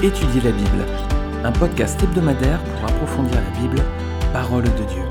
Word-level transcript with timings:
Étudier 0.00 0.40
la 0.42 0.52
Bible, 0.52 0.86
un 1.42 1.50
podcast 1.50 2.00
hebdomadaire 2.00 2.62
pour 2.62 2.84
approfondir 2.84 3.34
la 3.34 3.58
Bible, 3.58 3.82
parole 4.32 4.62
de 4.62 4.84
Dieu. 4.84 5.02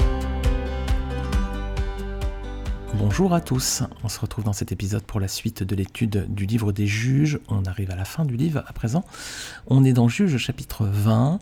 Bonjour 2.93 3.33
à 3.33 3.41
tous, 3.41 3.83
on 4.05 4.07
se 4.07 4.17
retrouve 4.17 4.45
dans 4.45 4.53
cet 4.53 4.71
épisode 4.71 5.03
pour 5.03 5.19
la 5.19 5.27
suite 5.27 5.61
de 5.61 5.75
l'étude 5.75 6.33
du 6.33 6.45
livre 6.45 6.71
des 6.71 6.87
juges. 6.87 7.37
On 7.49 7.65
arrive 7.65 7.91
à 7.91 7.97
la 7.97 8.05
fin 8.05 8.23
du 8.23 8.37
livre 8.37 8.63
à 8.65 8.71
présent. 8.71 9.03
On 9.67 9.83
est 9.83 9.91
dans 9.91 10.07
Juges 10.07 10.37
chapitre 10.37 10.85
20. 10.85 11.39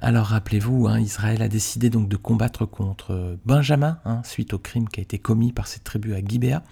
Alors 0.00 0.28
rappelez-vous, 0.28 0.86
hein, 0.86 0.98
Israël 0.98 1.42
a 1.42 1.48
décidé 1.48 1.90
donc 1.90 2.08
de 2.08 2.16
combattre 2.16 2.64
contre 2.64 3.36
Benjamin, 3.44 3.98
hein, 4.06 4.22
suite 4.24 4.54
au 4.54 4.58
crime 4.58 4.88
qui 4.88 5.00
a 5.00 5.02
été 5.02 5.18
commis 5.18 5.52
par 5.52 5.66
cette 5.66 5.84
tribu 5.84 6.14
à 6.14 6.24
Gibéa. 6.24 6.62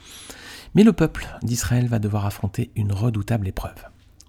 Mais 0.75 0.83
le 0.83 0.95
peuple 0.95 1.27
d'Israël 1.43 1.89
va 1.89 1.99
devoir 1.99 2.25
affronter 2.25 2.71
une 2.75 2.93
redoutable 2.93 3.47
épreuve 3.49 3.85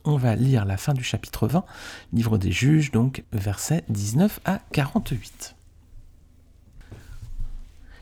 on 0.07 0.17
va 0.17 0.35
lire 0.35 0.65
la 0.65 0.77
fin 0.77 0.93
du 0.93 1.03
chapitre 1.03 1.47
20, 1.47 1.65
livre 2.13 2.37
des 2.37 2.51
juges, 2.51 2.91
donc 2.91 3.23
versets 3.33 3.83
19 3.89 4.39
à 4.45 4.59
48. 4.71 5.55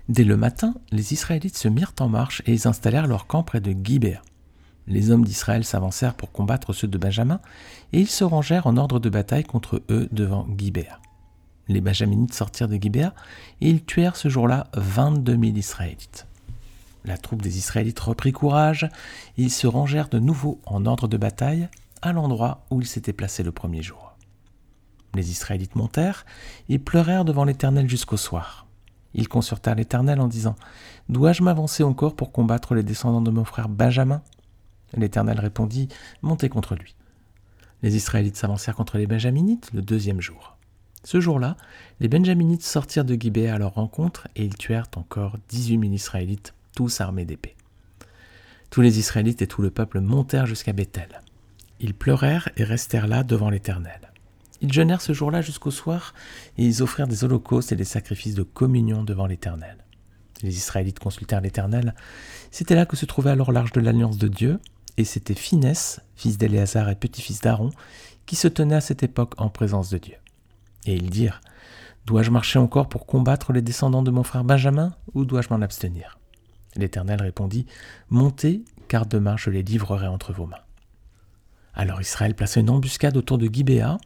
Dès 0.08 0.24
le 0.24 0.38
matin, 0.38 0.76
les 0.92 1.14
Israélites 1.14 1.58
se 1.58 1.68
mirent 1.68 1.96
en 2.00 2.08
marche 2.08 2.44
et 2.46 2.54
ils 2.54 2.68
installèrent 2.68 3.08
leur 3.08 3.26
camp 3.26 3.42
près 3.42 3.60
de 3.60 3.76
Gibéa. 3.84 4.22
Les 4.88 5.10
hommes 5.10 5.26
d'Israël 5.26 5.66
s'avancèrent 5.66 6.14
pour 6.14 6.32
combattre 6.32 6.74
ceux 6.74 6.88
de 6.88 7.00
Benjamin, 7.00 7.40
et 7.92 8.02
ils 8.02 8.10
se 8.10 8.24
rangèrent 8.24 8.68
en 8.68 8.78
ordre 8.78 9.00
de 9.00 9.10
bataille 9.10 9.44
contre 9.44 9.82
eux 9.90 10.08
devant 10.12 10.48
Gibéa. 10.56 11.00
Les 11.68 11.82
Benjaminites 11.82 12.36
sortirent 12.36 12.68
de 12.68 12.76
Gibéa, 12.76 13.16
et 13.62 13.70
ils 13.72 13.84
tuèrent 13.84 14.16
ce 14.16 14.30
jour-là 14.30 14.68
22 14.76 15.32
000 15.32 15.44
Israélites. 15.58 16.28
La 17.04 17.18
troupe 17.18 17.42
des 17.42 17.58
Israélites 17.58 18.00
reprit 18.00 18.32
courage, 18.32 18.88
ils 19.38 19.52
se 19.52 19.66
rangèrent 19.66 20.10
de 20.10 20.20
nouveau 20.20 20.60
en 20.68 20.86
ordre 20.86 21.08
de 21.08 21.18
bataille, 21.18 21.68
à 22.02 22.14
l'endroit 22.14 22.66
où 22.70 22.82
ils 22.82 22.88
s'étaient 22.88 23.14
placés 23.14 23.44
le 23.44 23.52
premier 23.52 23.82
jour. 23.82 24.16
Les 25.14 25.32
Israélites 25.32 25.76
montèrent 25.76 26.26
et 26.70 26.80
pleurèrent 26.80 27.26
devant 27.26 27.46
l'Éternel 27.46 27.90
jusqu'au 27.90 28.18
soir. 28.18 28.68
Ils 29.14 29.30
consultèrent 29.30 29.76
l'Éternel 29.76 30.20
en 30.20 30.28
disant 30.28 30.56
Dois-je 31.08 31.42
m'avancer 31.42 31.84
encore 31.84 32.16
pour 32.16 32.32
combattre 32.32 32.76
les 32.76 32.84
descendants 32.84 33.22
de 33.22 33.32
mon 33.32 33.46
frère 33.46 33.70
Benjamin? 33.70 34.22
L'Éternel 34.96 35.40
répondit 35.40 35.88
Montez 36.22 36.50
contre 36.50 36.76
lui. 36.76 36.96
Les 37.82 37.96
Israélites 37.96 38.36
s'avancèrent 38.36 38.76
contre 38.76 38.98
les 38.98 39.08
Benjaminites 39.08 39.72
le 39.74 39.82
deuxième 39.82 40.22
jour. 40.22 40.58
Ce 41.04 41.22
jour-là, 41.22 41.56
les 42.00 42.08
Benjaminites 42.08 42.64
sortirent 42.64 43.06
de 43.06 43.16
Gibée 43.16 43.48
à 43.48 43.58
leur 43.58 43.76
rencontre 43.76 44.28
et 44.36 44.44
ils 44.44 44.58
tuèrent 44.58 44.90
encore 44.96 45.38
dix-huit 45.50 45.78
mille 45.78 45.94
Israélites, 45.94 46.54
tous 46.76 47.00
armés 47.00 47.26
d'épées. 47.26 47.56
Tous 48.70 48.82
les 48.82 49.00
Israélites 49.00 49.42
et 49.42 49.48
tout 49.48 49.62
le 49.62 49.70
peuple 49.70 50.02
montèrent 50.02 50.48
jusqu'à 50.48 50.74
Bethel. 50.74 51.22
Ils 51.80 51.94
pleurèrent 51.94 52.50
et 52.58 52.64
restèrent 52.64 53.08
là 53.08 53.24
devant 53.24 53.50
l'Éternel. 53.50 54.12
Ils 54.62 54.72
jeûnèrent 54.72 55.02
ce 55.02 55.14
jour-là 55.14 55.42
jusqu'au 55.42 55.72
soir, 55.72 56.14
et 56.58 56.64
ils 56.64 56.82
offrirent 56.82 57.08
des 57.08 57.24
holocaustes 57.24 57.72
et 57.72 57.76
des 57.76 57.84
sacrifices 57.84 58.36
de 58.36 58.44
communion 58.44 59.04
devant 59.04 59.28
l'Éternel. 59.28 59.78
Les 60.42 60.56
Israélites 60.56 61.00
consultèrent 61.00 61.42
l'Éternel. 61.42 61.94
C'était 62.52 62.76
là 62.76 62.86
que 62.86 62.96
se 62.96 63.06
trouvait 63.06 63.32
alors 63.32 63.52
l'arche 63.52 63.74
de 63.74 63.82
l'alliance 63.82 64.18
de 64.18 64.28
Dieu, 64.28 64.60
et 64.98 65.04
c'était 65.04 65.36
Phinès, 65.36 66.00
fils 66.16 66.38
d'Éléazar 66.38 66.90
et 66.90 66.96
petit-fils 66.96 67.42
d'Aaron, 67.42 67.72
qui 68.26 68.36
se 68.36 68.48
tenait 68.48 68.76
à 68.76 68.82
cette 68.82 69.04
époque 69.04 69.34
en 69.38 69.50
présence 69.50 69.90
de 69.90 69.98
Dieu. 69.98 70.16
Et 70.86 70.96
ils 70.96 71.10
dirent 71.10 71.42
Dois-je 72.06 72.32
marcher 72.32 72.60
encore 72.60 72.88
pour 72.88 73.06
combattre 73.06 73.52
les 73.52 73.62
descendants 73.62 74.04
de 74.04 74.12
mon 74.12 74.24
frère 74.24 74.44
Benjamin, 74.44 74.96
ou 75.14 75.26
dois-je 75.26 75.50
m'en 75.50 75.62
abstenir? 75.62 76.18
L'Éternel 76.76 77.22
répondit 77.22 77.66
Montez, 78.10 78.64
car 78.88 79.06
demain 79.06 79.38
je 79.38 79.50
les 79.50 79.64
livrerai 79.64 80.08
entre 80.08 80.32
vos 80.32 80.46
mains. 80.46 80.65
Alors 81.76 82.00
Israël 82.00 82.34
plaça 82.34 82.62
une 82.62 82.70
embuscade 82.70 83.18
autour 83.18 83.38
de 83.38 83.48
Gibéa. 83.52 83.98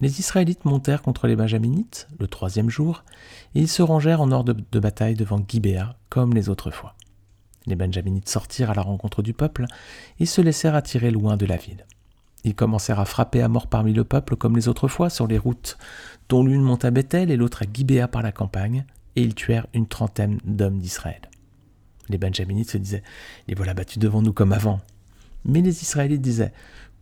Les 0.00 0.20
Israélites 0.20 0.64
montèrent 0.64 1.02
contre 1.02 1.26
les 1.26 1.34
Benjaminites 1.34 2.06
le 2.20 2.28
troisième 2.28 2.70
jour, 2.70 3.04
et 3.54 3.60
ils 3.60 3.68
se 3.68 3.82
rangèrent 3.82 4.20
en 4.20 4.30
ordre 4.30 4.54
de 4.54 4.80
bataille 4.80 5.16
devant 5.16 5.44
Gibéa, 5.46 5.96
comme 6.08 6.34
les 6.34 6.48
autres 6.48 6.70
fois. 6.70 6.94
Les 7.66 7.74
Benjaminites 7.74 8.28
sortirent 8.28 8.70
à 8.70 8.74
la 8.74 8.82
rencontre 8.82 9.22
du 9.22 9.34
peuple 9.34 9.66
et 10.20 10.26
se 10.26 10.40
laissèrent 10.40 10.76
attirer 10.76 11.10
loin 11.10 11.36
de 11.36 11.46
la 11.46 11.56
ville. 11.56 11.84
Ils 12.44 12.54
commencèrent 12.54 13.00
à 13.00 13.04
frapper 13.04 13.42
à 13.42 13.48
mort 13.48 13.66
parmi 13.66 13.92
le 13.92 14.04
peuple 14.04 14.36
comme 14.36 14.56
les 14.56 14.68
autres 14.68 14.88
fois 14.88 15.10
sur 15.10 15.26
les 15.26 15.36
routes, 15.36 15.76
dont 16.28 16.44
l'une 16.44 16.62
monta 16.62 16.88
à 16.88 16.90
Bethel 16.90 17.30
et 17.30 17.36
l'autre 17.36 17.64
à 17.64 17.66
Gibéa 17.70 18.08
par 18.08 18.22
la 18.22 18.32
campagne, 18.32 18.86
et 19.16 19.22
ils 19.22 19.34
tuèrent 19.34 19.66
une 19.74 19.88
trentaine 19.88 20.38
d'hommes 20.44 20.78
d'Israël. 20.78 21.20
Les 22.08 22.18
Benjaminites 22.18 22.70
se 22.70 22.78
disaient 22.78 23.02
Les 23.48 23.54
voilà 23.54 23.74
battus 23.74 23.98
devant 23.98 24.22
nous 24.22 24.32
comme 24.32 24.52
avant. 24.52 24.80
Mais 25.44 25.60
les 25.60 25.82
Israélites 25.82 26.22
disaient 26.22 26.52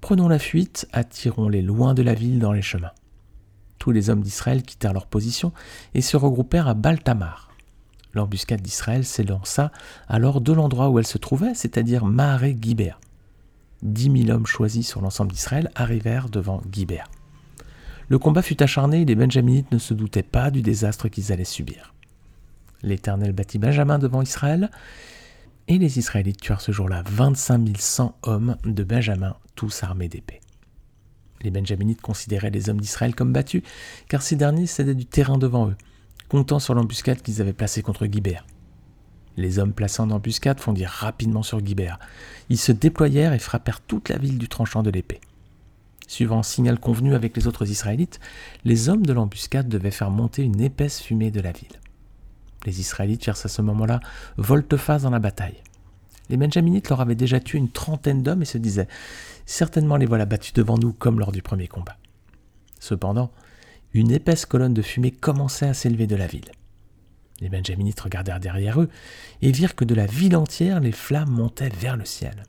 Prenons 0.00 0.28
la 0.28 0.38
fuite, 0.38 0.88
attirons-les 0.92 1.62
loin 1.62 1.94
de 1.94 2.02
la 2.02 2.14
ville 2.14 2.38
dans 2.38 2.52
les 2.52 2.62
chemins. 2.62 2.92
Tous 3.78 3.90
les 3.90 4.10
hommes 4.10 4.22
d'Israël 4.22 4.62
quittèrent 4.62 4.92
leur 4.92 5.06
position 5.06 5.52
et 5.94 6.00
se 6.00 6.16
regroupèrent 6.16 6.68
à 6.68 6.74
Baltamar. 6.74 7.50
L'embuscade 8.14 8.62
d'Israël 8.62 9.04
s'élança 9.04 9.70
alors 10.08 10.40
de 10.40 10.52
l'endroit 10.52 10.88
où 10.88 10.98
elle 10.98 11.06
se 11.06 11.18
trouvait, 11.18 11.54
c'est-à-dire 11.54 12.04
Maharé 12.04 12.56
Gibéa. 12.60 12.98
Dix 13.82 14.10
mille 14.10 14.32
hommes 14.32 14.46
choisis 14.46 14.88
sur 14.88 15.00
l'ensemble 15.00 15.32
d'Israël 15.32 15.70
arrivèrent 15.74 16.28
devant 16.28 16.62
Gibéa. 16.72 17.04
Le 18.08 18.18
combat 18.18 18.42
fut 18.42 18.62
acharné 18.62 19.02
et 19.02 19.04
les 19.04 19.14
Benjaminites 19.14 19.70
ne 19.70 19.78
se 19.78 19.94
doutaient 19.94 20.22
pas 20.22 20.50
du 20.50 20.62
désastre 20.62 21.08
qu'ils 21.08 21.32
allaient 21.32 21.44
subir. 21.44 21.94
L'Éternel 22.82 23.32
bâtit 23.32 23.58
Benjamin 23.58 23.98
devant 23.98 24.22
Israël, 24.22 24.70
et 25.68 25.78
les 25.78 25.98
Israélites 25.98 26.40
tuèrent 26.40 26.62
ce 26.62 26.72
jour-là 26.72 27.02
25 27.06 27.76
100 27.78 28.18
hommes 28.22 28.56
de 28.64 28.82
Benjamin, 28.82 29.36
tous 29.54 29.82
armés 29.82 30.08
d'épées. 30.08 30.40
Les 31.42 31.50
Benjaminites 31.50 32.00
considéraient 32.00 32.50
les 32.50 32.68
hommes 32.68 32.80
d'Israël 32.80 33.14
comme 33.14 33.32
battus, 33.32 33.62
car 34.08 34.22
ces 34.22 34.34
derniers 34.34 34.66
cédaient 34.66 34.94
du 34.94 35.06
terrain 35.06 35.38
devant 35.38 35.68
eux, 35.68 35.76
comptant 36.28 36.58
sur 36.58 36.74
l'embuscade 36.74 37.22
qu'ils 37.22 37.40
avaient 37.40 37.52
placée 37.52 37.82
contre 37.82 38.06
Gibéa. 38.06 38.42
Les 39.36 39.60
hommes 39.60 39.72
placés 39.72 40.02
en 40.02 40.10
embuscade 40.10 40.58
fondirent 40.58 40.90
rapidement 40.90 41.44
sur 41.44 41.64
Gibéa. 41.64 41.98
Ils 42.48 42.58
se 42.58 42.72
déployèrent 42.72 43.34
et 43.34 43.38
frappèrent 43.38 43.80
toute 43.80 44.08
la 44.08 44.18
ville 44.18 44.38
du 44.38 44.48
tranchant 44.48 44.82
de 44.82 44.90
l'épée. 44.90 45.20
Suivant 46.08 46.38
un 46.38 46.42
signal 46.42 46.80
convenu 46.80 47.14
avec 47.14 47.36
les 47.36 47.46
autres 47.46 47.70
Israélites, 47.70 48.18
les 48.64 48.88
hommes 48.88 49.04
de 49.04 49.12
l'embuscade 49.12 49.68
devaient 49.68 49.90
faire 49.90 50.10
monter 50.10 50.42
une 50.42 50.60
épaisse 50.60 51.00
fumée 51.00 51.30
de 51.30 51.40
la 51.40 51.52
ville. 51.52 51.78
Les 52.66 52.80
Israélites 52.80 53.24
firent 53.24 53.44
à 53.44 53.48
ce 53.48 53.62
moment-là 53.62 54.00
volte-face 54.36 55.02
dans 55.02 55.10
la 55.10 55.18
bataille. 55.18 55.62
Les 56.28 56.36
Benjaminites 56.36 56.88
leur 56.90 57.00
avaient 57.00 57.14
déjà 57.14 57.40
tué 57.40 57.58
une 57.58 57.70
trentaine 57.70 58.22
d'hommes 58.22 58.42
et 58.42 58.46
se 58.46 58.58
disaient 58.58 58.88
Certainement 59.46 59.96
les 59.96 60.06
voilà 60.06 60.26
battus 60.26 60.52
devant 60.52 60.76
nous 60.76 60.92
comme 60.92 61.18
lors 61.18 61.32
du 61.32 61.40
premier 61.40 61.68
combat. 61.68 61.96
Cependant, 62.80 63.30
une 63.94 64.10
épaisse 64.10 64.44
colonne 64.44 64.74
de 64.74 64.82
fumée 64.82 65.10
commençait 65.10 65.68
à 65.68 65.74
s'élever 65.74 66.06
de 66.06 66.16
la 66.16 66.26
ville. 66.26 66.50
Les 67.40 67.48
Benjaminites 67.48 68.00
regardèrent 68.00 68.40
derrière 68.40 68.80
eux 68.80 68.90
et 69.40 69.52
virent 69.52 69.74
que 69.74 69.84
de 69.84 69.94
la 69.94 70.06
ville 70.06 70.36
entière 70.36 70.80
les 70.80 70.92
flammes 70.92 71.30
montaient 71.30 71.70
vers 71.70 71.96
le 71.96 72.04
ciel. 72.04 72.42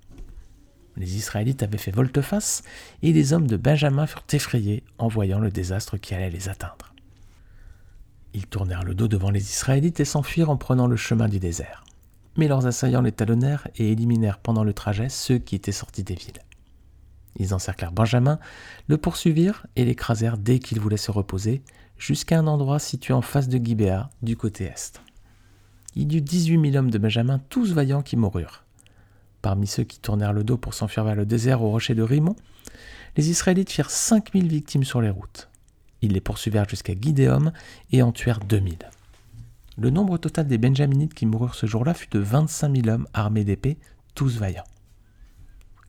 Les 0.98 1.16
Israélites 1.16 1.64
avaient 1.64 1.78
fait 1.78 1.92
volte-face 1.92 2.64
et 3.02 3.14
les 3.14 3.31
hommes 3.31 3.48
de 3.48 3.56
Benjamin 3.56 4.08
furent 4.08 4.25
effrayés 4.34 4.84
en 4.98 5.08
voyant 5.08 5.40
le 5.40 5.52
désastre 5.52 5.98
qui 5.98 6.14
allait 6.14 6.30
les 6.30 6.50
atteindre. 6.50 6.94
Ils 8.34 8.47
tournèrent 8.47 8.84
le 8.84 8.95
dos 8.95 9.07
devant 9.07 9.31
les 9.31 9.41
Israélites 9.41 10.00
et 10.00 10.06
s'enfuirent 10.06 10.50
en 10.50 10.57
prenant 10.57 10.88
le 10.88 10.95
chemin 10.95 11.28
du 11.28 11.40
désert. 11.40 11.84
Mais 12.38 12.47
leurs 12.47 12.67
assaillants 12.67 13.01
les 13.01 13.12
talonnèrent 13.12 13.67
et 13.75 13.91
éliminèrent 13.91 14.40
pendant 14.40 14.63
le 14.63 14.73
trajet 14.73 15.09
ceux 15.09 15.40
qui 15.40 15.56
étaient 15.56 15.72
sortis 15.72 16.03
des 16.03 16.16
villes. 16.16 16.44
Ils 17.38 17.53
encerclèrent 17.53 17.91
Benjamin, 17.91 18.39
le 18.88 18.97
poursuivirent 18.97 19.66
et 19.75 19.85
l'écrasèrent 19.85 20.38
dès 20.38 20.59
qu'il 20.59 20.79
voulait 20.79 20.97
se 20.97 21.12
reposer, 21.12 21.63
jusqu'à 21.97 22.39
un 22.39 22.47
endroit 22.47 22.79
situé 22.79 23.13
en 23.13 23.22
face 23.22 23.50
de 23.50 23.57
Gibéa, 23.57 24.09
du 24.22 24.38
côté 24.38 24.66
est. 24.66 25.01
Il 25.95 26.13
y 26.13 26.18
eut 26.18 26.21
dix-huit 26.21 26.57
mille 26.57 26.77
hommes 26.77 26.92
de 26.92 26.98
Benjamin, 26.98 27.39
tous 27.50 27.74
vaillants, 27.74 28.04
qui 28.04 28.15
moururent. 28.15 28.63
Parmi 29.42 29.68
ceux 29.68 29.83
qui 29.83 30.00
tournèrent 30.00 30.33
le 30.33 30.44
dos 30.44 30.57
pour 30.57 30.74
s'enfuir 30.74 31.04
vers 31.04 31.15
le 31.15 31.25
désert 31.25 31.63
au 31.63 31.69
rocher 31.69 31.95
de 31.95 32.04
Rimon, 32.04 32.36
les 33.18 33.30
Israélites 33.30 33.71
firent 33.71 33.89
cinq 33.89 34.33
mille 34.33 34.48
victimes 34.48 34.83
sur 34.83 35.01
les 35.01 35.09
routes. 35.09 35.49
Ils 36.01 36.13
les 36.13 36.22
poursuivirent 36.22 36.68
jusqu'à 36.68 36.96
Guidéum 36.96 37.51
et 37.92 38.01
en 38.01 38.12
tuèrent 38.12 38.40
2000. 38.40 38.78
Le 39.78 39.90
nombre 39.90 40.18
total 40.18 40.48
des 40.48 40.57
Benjaminites 40.57 41.13
qui 41.13 41.25
moururent 41.25 41.56
ce 41.56 41.66
jour-là 41.66 41.94
fut 41.94 42.10
de 42.10 42.19
25 42.19 42.75
000 42.84 42.90
hommes 42.90 43.07
armés 43.13 43.44
d'épées, 43.44 43.78
tous 44.13 44.38
vaillants. 44.38 44.63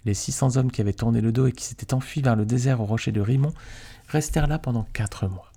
Les 0.05 0.15
600 0.15 0.57
hommes 0.57 0.71
qui 0.71 0.81
avaient 0.81 0.93
tourné 0.93 1.21
le 1.21 1.33
dos 1.33 1.47
et 1.47 1.53
qui 1.53 1.65
s'étaient 1.65 1.93
enfuis 1.93 2.23
vers 2.23 2.37
le 2.37 2.47
désert 2.47 2.81
au 2.81 2.87
rocher 2.87 3.13
de 3.13 3.21
Rimon 3.21 3.53
restèrent 4.09 4.47
là 4.47 4.59
pendant 4.59 4.87
quatre 4.93 5.27
mois. 5.27 5.51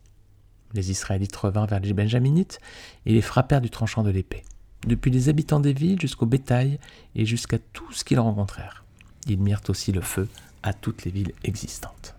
Les 0.74 0.92
Israélites 0.92 1.36
revinrent 1.36 1.68
vers 1.68 1.80
les 1.80 1.94
Benjaminites 1.94 2.60
et 3.06 3.14
les 3.14 3.22
frappèrent 3.22 3.62
du 3.62 3.70
tranchant 3.70 4.04
de 4.04 4.10
l'épée, 4.10 4.44
depuis 4.88 5.12
les 5.12 5.30
habitants 5.30 5.60
des 5.60 5.74
villes 5.74 6.02
jusqu'au 6.02 6.26
bétail 6.26 6.80
et 7.16 7.26
jusqu'à 7.26 7.60
tout 7.60 7.92
ce 7.92 8.04
qu'ils 8.04 8.20
rencontrèrent. 8.20 8.84
Ils 9.28 9.40
mirent 9.40 9.62
aussi 9.70 9.92
le 9.92 10.02
feu 10.02 10.28
à 10.64 10.74
toutes 10.74 11.06
les 11.06 11.12
villes 11.12 11.34
existantes. 11.44 12.16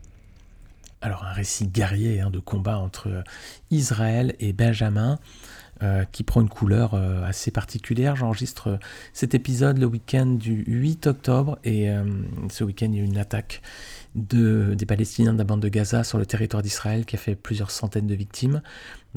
Alors 1.05 1.23
un 1.25 1.33
récit 1.35 1.67
guerrier 1.69 2.23
hein, 2.23 2.31
de 2.31 2.39
combat 2.39 2.79
entre 2.79 3.23
Israël 3.71 4.35
et 4.41 4.55
Benjamin. 4.55 5.19
euh, 5.83 6.05
qui 6.13 6.23
prend 6.23 6.41
une 6.41 6.49
couleur 6.49 6.95
euh, 6.95 7.25
assez 7.25 7.51
particulière. 7.51 8.15
J'enregistre 8.15 8.79
cet 9.13 9.35
épisode 9.35 9.77
le 9.77 9.87
week-end 9.87 10.25
du 10.25 10.63
8 10.67 11.09
octobre 11.09 11.59
et 11.65 11.91
ce 12.49 12.63
week-end 12.65 12.87
il 12.91 12.95
y 12.97 13.01
a 13.01 13.03
eu 13.03 13.07
une 13.07 13.19
attaque 13.19 13.61
de, 14.15 14.75
des 14.79 14.87
Palestiniens 14.87 15.35
de 15.35 15.39
la 15.39 15.45
bande 15.45 15.61
de 15.61 15.69
Gaza 15.69 16.05
sur 16.05 16.17
le 16.17 16.25
territoire 16.25 16.63
d'Israël 16.63 17.05
qui 17.05 17.17
a 17.17 17.19
fait 17.19 17.35
plusieurs 17.35 17.71
centaines 17.71 18.07
de 18.07 18.15
victimes. 18.15 18.63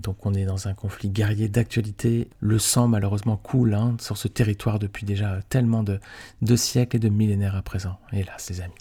Donc 0.02 0.26
on 0.26 0.34
est 0.34 0.46
dans 0.46 0.68
un 0.68 0.74
conflit 0.74 1.10
guerrier 1.10 1.48
d'actualité. 1.48 2.28
Le 2.42 2.60
sang 2.60 2.88
malheureusement 2.90 3.38
coule 3.38 3.76
hein, 3.76 3.96
sur 4.02 4.18
ce 4.18 4.28
territoire 4.28 4.80
depuis 4.80 5.06
déjà 5.06 5.40
tellement 5.48 5.84
de, 5.84 6.02
de 6.42 6.56
siècles 6.58 6.98
et 6.98 7.00
de 7.00 7.10
millénaires 7.10 7.56
à 7.56 7.62
présent. 7.62 7.98
Hélas 8.12 8.50
les 8.50 8.62
amis. 8.62 8.74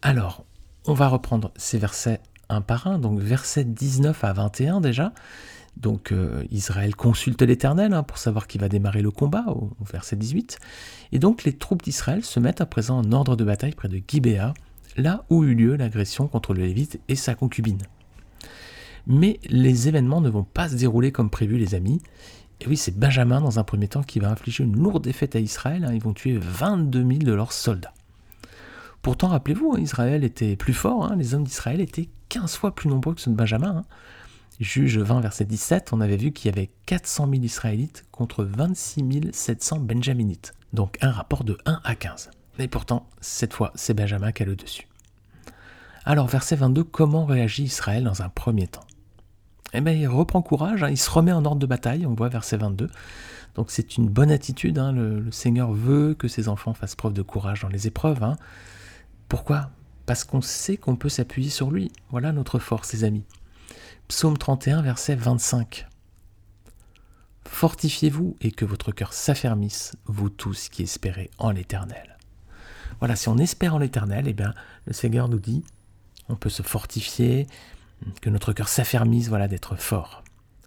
Alors, 0.00 0.44
on 0.88 0.94
va 0.94 1.08
reprendre 1.08 1.52
ces 1.56 1.78
versets 1.78 2.20
un 2.48 2.62
par 2.62 2.86
un, 2.86 2.98
donc 2.98 3.20
versets 3.20 3.64
19 3.64 4.24
à 4.24 4.32
21 4.32 4.80
déjà. 4.80 5.12
Donc 5.76 6.12
euh, 6.12 6.44
Israël 6.50 6.96
consulte 6.96 7.42
l'Éternel 7.42 7.92
hein, 7.92 8.02
pour 8.02 8.18
savoir 8.18 8.46
qui 8.46 8.58
va 8.58 8.68
démarrer 8.68 9.02
le 9.02 9.10
combat, 9.10 9.44
au, 9.48 9.70
verset 9.84 10.16
18. 10.16 10.58
Et 11.12 11.18
donc 11.18 11.44
les 11.44 11.52
troupes 11.52 11.82
d'Israël 11.82 12.24
se 12.24 12.40
mettent 12.40 12.62
à 12.62 12.66
présent 12.66 12.98
en 12.98 13.12
ordre 13.12 13.36
de 13.36 13.44
bataille 13.44 13.74
près 13.74 13.88
de 13.88 14.00
Gibéa, 14.08 14.54
là 14.96 15.24
où 15.28 15.44
eut 15.44 15.54
lieu 15.54 15.76
l'agression 15.76 16.26
contre 16.26 16.54
le 16.54 16.64
Lévite 16.64 17.00
et 17.08 17.16
sa 17.16 17.34
concubine. 17.34 17.82
Mais 19.06 19.38
les 19.44 19.88
événements 19.88 20.20
ne 20.20 20.30
vont 20.30 20.44
pas 20.44 20.70
se 20.70 20.74
dérouler 20.74 21.12
comme 21.12 21.30
prévu 21.30 21.58
les 21.58 21.74
amis. 21.74 22.00
Et 22.60 22.66
oui, 22.66 22.76
c'est 22.76 22.98
Benjamin 22.98 23.40
dans 23.40 23.58
un 23.58 23.64
premier 23.64 23.88
temps 23.88 24.02
qui 24.02 24.18
va 24.18 24.30
infliger 24.30 24.64
une 24.64 24.76
lourde 24.76 25.04
défaite 25.04 25.36
à 25.36 25.38
Israël. 25.38 25.84
Hein. 25.84 25.92
ils 25.92 26.02
vont 26.02 26.14
tuer 26.14 26.36
22 26.36 27.06
000 27.06 27.18
de 27.20 27.32
leurs 27.32 27.52
soldats. 27.52 27.92
Pourtant, 29.02 29.28
rappelez-vous, 29.28 29.74
hein, 29.74 29.80
Israël 29.80 30.24
était 30.24 30.56
plus 30.56 30.74
fort, 30.74 31.04
hein. 31.04 31.16
les 31.16 31.34
hommes 31.34 31.44
d'Israël 31.44 31.80
étaient 31.80 32.08
15 32.28 32.56
fois 32.56 32.74
plus 32.74 32.88
nombreux 32.88 33.14
que 33.14 33.20
ceux 33.20 33.30
de 33.30 33.36
Benjamin. 33.36 33.78
Hein. 33.78 33.84
Juge 34.60 34.98
20, 34.98 35.20
verset 35.20 35.44
17, 35.44 35.92
on 35.92 36.00
avait 36.00 36.16
vu 36.16 36.32
qu'il 36.32 36.50
y 36.50 36.52
avait 36.52 36.70
400 36.86 37.28
000 37.30 37.42
Israélites 37.44 38.04
contre 38.10 38.44
26 38.44 39.30
700 39.32 39.78
Benjaminites. 39.80 40.52
Donc 40.72 40.98
un 41.00 41.12
rapport 41.12 41.44
de 41.44 41.56
1 41.64 41.80
à 41.84 41.94
15. 41.94 42.30
Et 42.58 42.66
pourtant, 42.66 43.08
cette 43.20 43.54
fois, 43.54 43.70
c'est 43.76 43.94
Benjamin 43.94 44.32
qui 44.32 44.42
a 44.42 44.46
le 44.46 44.56
dessus. 44.56 44.88
Alors, 46.04 46.26
verset 46.26 46.56
22, 46.56 46.82
comment 46.84 47.24
réagit 47.24 47.64
Israël 47.64 48.02
dans 48.02 48.22
un 48.22 48.28
premier 48.28 48.66
temps? 48.66 48.84
Eh 49.74 49.80
bien, 49.80 49.92
il 49.92 50.08
reprend 50.08 50.42
courage, 50.42 50.84
il 50.88 50.96
se 50.96 51.10
remet 51.10 51.32
en 51.32 51.44
ordre 51.44 51.60
de 51.60 51.66
bataille, 51.66 52.06
on 52.06 52.14
voit 52.14 52.28
verset 52.28 52.56
22. 52.56 52.88
Donc 53.54 53.70
c'est 53.70 53.96
une 53.96 54.08
bonne 54.08 54.30
attitude, 54.30 54.78
le, 54.78 55.20
le, 55.20 55.32
Seigneur 55.32 55.72
veut 55.72 56.14
que 56.14 56.26
ses 56.26 56.48
enfants 56.48 56.74
fassent 56.74 56.96
preuve 56.96 57.12
de 57.12 57.22
courage 57.22 57.62
dans 57.62 57.68
les 57.68 57.86
épreuves. 57.86 58.24
Pourquoi? 59.28 59.70
Parce 60.06 60.24
qu'on 60.24 60.40
sait 60.40 60.76
qu'on 60.76 60.96
peut 60.96 61.08
s'appuyer 61.08 61.50
sur 61.50 61.70
lui. 61.70 61.92
Voilà 62.10 62.32
notre 62.32 62.58
force, 62.58 62.92
les 62.92 63.04
amis. 63.04 63.24
Psaume 64.08 64.38
31, 64.38 64.82
verset 64.82 65.14
25. 65.14 65.86
Fortifiez-vous 67.44 68.36
et 68.40 68.52
que 68.52 68.64
votre 68.64 68.92
cœur 68.92 69.12
s'affermisse, 69.12 69.96
vous 70.06 70.30
tous 70.30 70.68
qui 70.68 70.82
espérez 70.82 71.30
en 71.38 71.50
l'Éternel. 71.50 72.16
Voilà, 73.00 73.16
si 73.16 73.28
on 73.28 73.38
espère 73.38 73.74
en 73.74 73.78
l'Éternel, 73.78 74.28
eh 74.28 74.32
bien, 74.32 74.54
le 74.86 74.92
Seigneur 74.92 75.28
nous 75.28 75.38
dit, 75.38 75.62
on 76.28 76.36
peut 76.36 76.50
se 76.50 76.62
fortifier, 76.62 77.46
que 78.22 78.30
notre 78.30 78.52
cœur 78.52 78.68
s'affermisse, 78.68 79.28
voilà, 79.28 79.48
d'être 79.48 79.76
fort. 79.76 80.22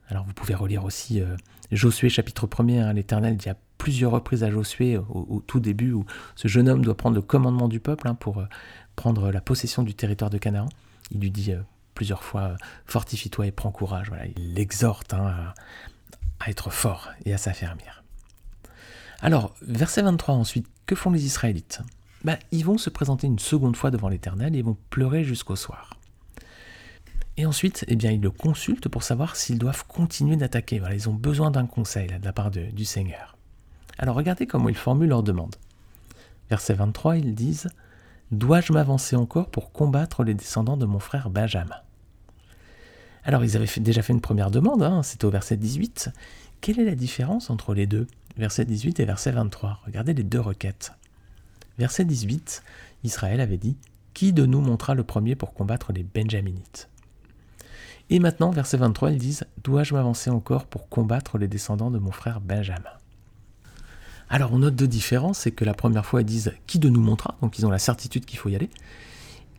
Alors 0.07 0.25
vous 0.25 0.33
pouvez 0.33 0.53
relire 0.55 0.83
aussi 0.83 1.21
euh, 1.21 1.35
Josué 1.71 2.09
chapitre 2.09 2.47
1er, 2.47 2.81
hein, 2.81 2.93
l'Éternel 2.93 3.37
dit 3.37 3.49
à 3.49 3.55
plusieurs 3.81 4.11
reprises 4.11 4.43
à 4.43 4.51
Josué 4.51 4.95
au, 4.95 5.41
tout 5.47 5.59
début 5.59 5.91
où 5.91 6.05
ce 6.35 6.47
jeune 6.47 6.69
homme 6.69 6.85
doit 6.85 6.95
prendre 6.95 7.15
le 7.15 7.23
commandement 7.23 7.67
du 7.67 7.79
peuple 7.79 8.07
hein, 8.07 8.13
pour 8.13 8.37
euh, 8.37 8.45
prendre 8.95 9.31
la 9.31 9.41
possession 9.41 9.81
du 9.81 9.95
territoire 9.95 10.29
de 10.29 10.37
Canaan. 10.37 10.69
Il 11.09 11.19
lui 11.19 11.31
dit 11.31 11.51
euh, 11.51 11.61
plusieurs 11.95 12.23
fois 12.23 12.57
Fortifie-toi 12.85 13.47
et 13.47 13.51
prends 13.51 13.71
courage. 13.71 14.09
Voilà, 14.09 14.27
il 14.27 14.53
l'exhorte 14.53 15.15
hein, 15.15 15.53
à, 16.39 16.47
être 16.47 16.69
fort 16.69 17.09
et 17.25 17.33
à 17.33 17.39
s'affermir. 17.39 18.03
Alors, 19.19 19.55
verset 19.63 20.03
23 20.03 20.35
ensuite, 20.35 20.67
que 20.85 20.93
font 20.93 21.09
les 21.09 21.25
Israélites? 21.25 21.81
Ben, 22.23 22.37
Ils 22.51 22.63
vont 22.63 22.77
se 22.77 22.91
présenter 22.91 23.25
une 23.25 23.39
seconde 23.39 23.75
fois 23.75 23.89
devant 23.89 24.09
l'Éternel 24.09 24.55
et 24.55 24.61
vont 24.61 24.77
pleurer 24.91 25.23
jusqu'au 25.23 25.55
soir. 25.55 25.95
Et 27.35 27.47
ensuite, 27.47 27.83
eh 27.87 27.95
bien, 27.95 28.11
ils 28.11 28.21
le 28.21 28.29
consultent 28.29 28.89
pour 28.89 29.01
savoir 29.01 29.35
s'ils 29.35 29.57
doivent 29.57 29.87
continuer 29.87 30.35
d'attaquer. 30.35 30.77
Voilà, 30.77 30.93
ils 30.93 31.09
ont 31.09 31.15
besoin 31.15 31.49
d'un 31.49 31.65
conseil 31.65 32.05
de 32.05 32.23
la 32.23 32.31
part 32.33 32.51
du 32.51 32.85
Seigneur. 32.85 33.37
Alors 34.01 34.15
regardez 34.15 34.47
comment 34.47 34.67
ils 34.67 34.75
formulent 34.75 35.09
leur 35.09 35.21
demande. 35.21 35.55
Verset 36.49 36.73
23, 36.73 37.17
ils 37.17 37.35
disent 37.35 37.69
Dois-je 38.31 38.73
m'avancer 38.73 39.15
encore 39.15 39.51
pour 39.51 39.71
combattre 39.71 40.23
les 40.23 40.33
descendants 40.33 40.75
de 40.75 40.87
mon 40.87 40.97
frère 40.97 41.29
Benjamin? 41.29 41.75
Alors 43.23 43.45
ils 43.45 43.55
avaient 43.55 43.69
déjà 43.79 44.01
fait 44.01 44.13
une 44.13 44.19
première 44.19 44.49
demande, 44.49 44.81
hein, 44.81 45.03
c'était 45.03 45.25
au 45.25 45.29
verset 45.29 45.55
18. 45.55 46.09
Quelle 46.61 46.79
est 46.79 46.85
la 46.85 46.95
différence 46.95 47.51
entre 47.51 47.75
les 47.75 47.85
deux? 47.85 48.07
Verset 48.37 48.65
18 48.65 48.99
et 48.99 49.05
verset 49.05 49.31
23. 49.31 49.81
Regardez 49.85 50.15
les 50.15 50.23
deux 50.23 50.39
requêtes. 50.39 50.93
Verset 51.77 52.03
18, 52.03 52.63
Israël 53.03 53.39
avait 53.39 53.57
dit 53.57 53.77
Qui 54.15 54.33
de 54.33 54.47
nous 54.47 54.61
montera 54.61 54.95
le 54.95 55.03
premier 55.03 55.35
pour 55.35 55.53
combattre 55.53 55.93
les 55.93 56.03
Benjaminites? 56.03 56.89
Et 58.09 58.17
maintenant, 58.17 58.49
verset 58.49 58.77
23, 58.77 59.11
ils 59.11 59.19
disent 59.19 59.45
Dois-je 59.63 59.93
m'avancer 59.93 60.31
encore 60.31 60.65
pour 60.65 60.89
combattre 60.89 61.37
les 61.37 61.47
descendants 61.47 61.91
de 61.91 61.99
mon 61.99 62.11
frère 62.11 62.41
Benjamin? 62.41 63.00
Alors 64.31 64.53
on 64.53 64.59
note 64.59 64.75
deux 64.75 64.87
différences, 64.87 65.39
c'est 65.39 65.51
que 65.51 65.65
la 65.65 65.73
première 65.73 66.05
fois 66.05 66.21
ils 66.21 66.25
disent 66.25 66.53
qui 66.65 66.79
de 66.79 66.89
nous 66.89 67.01
montra, 67.01 67.35
donc 67.41 67.59
ils 67.59 67.65
ont 67.65 67.69
la 67.69 67.79
certitude 67.79 68.25
qu'il 68.25 68.39
faut 68.39 68.49
y 68.49 68.55
aller, 68.55 68.69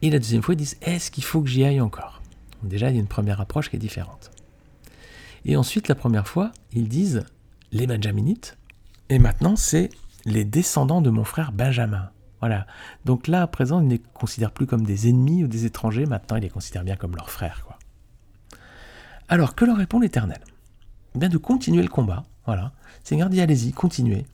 et 0.00 0.10
la 0.10 0.18
deuxième 0.18 0.42
fois 0.42 0.54
ils 0.54 0.58
disent 0.58 0.78
est-ce 0.80 1.10
qu'il 1.10 1.24
faut 1.24 1.42
que 1.42 1.48
j'y 1.48 1.62
aille 1.62 1.80
encore? 1.80 2.22
Déjà 2.62 2.88
il 2.88 2.94
y 2.94 2.96
a 2.96 3.00
une 3.00 3.06
première 3.06 3.40
approche 3.40 3.68
qui 3.68 3.76
est 3.76 3.78
différente. 3.78 4.30
Et 5.44 5.56
ensuite 5.56 5.88
la 5.88 5.94
première 5.94 6.26
fois 6.26 6.52
ils 6.72 6.88
disent 6.88 7.24
les 7.70 7.86
Benjaminites, 7.86 8.56
et 9.10 9.18
maintenant 9.18 9.56
c'est 9.56 9.90
les 10.24 10.44
descendants 10.44 11.02
de 11.02 11.10
mon 11.10 11.24
frère 11.24 11.52
Benjamin. 11.52 12.10
Voilà. 12.40 12.66
Donc 13.04 13.28
là 13.28 13.42
à 13.42 13.46
présent 13.46 13.80
ils 13.80 13.86
ne 13.86 13.92
les 13.92 14.02
considèrent 14.14 14.52
plus 14.52 14.66
comme 14.66 14.84
des 14.84 15.08
ennemis 15.08 15.44
ou 15.44 15.48
des 15.48 15.66
étrangers, 15.66 16.06
maintenant 16.06 16.38
ils 16.38 16.42
les 16.42 16.48
considèrent 16.48 16.84
bien 16.84 16.96
comme 16.96 17.14
leurs 17.14 17.30
frères. 17.30 17.66
Alors 19.28 19.54
que 19.54 19.64
leur 19.64 19.76
répond 19.76 20.00
l'Éternel? 20.00 20.40
Bien 21.14 21.28
de 21.28 21.36
continuer 21.36 21.82
le 21.82 21.88
combat, 21.88 22.24
voilà. 22.46 22.72
Seigneur 23.04 23.28
dit 23.28 23.40
allez-y, 23.40 23.72
continuez. 23.72 24.24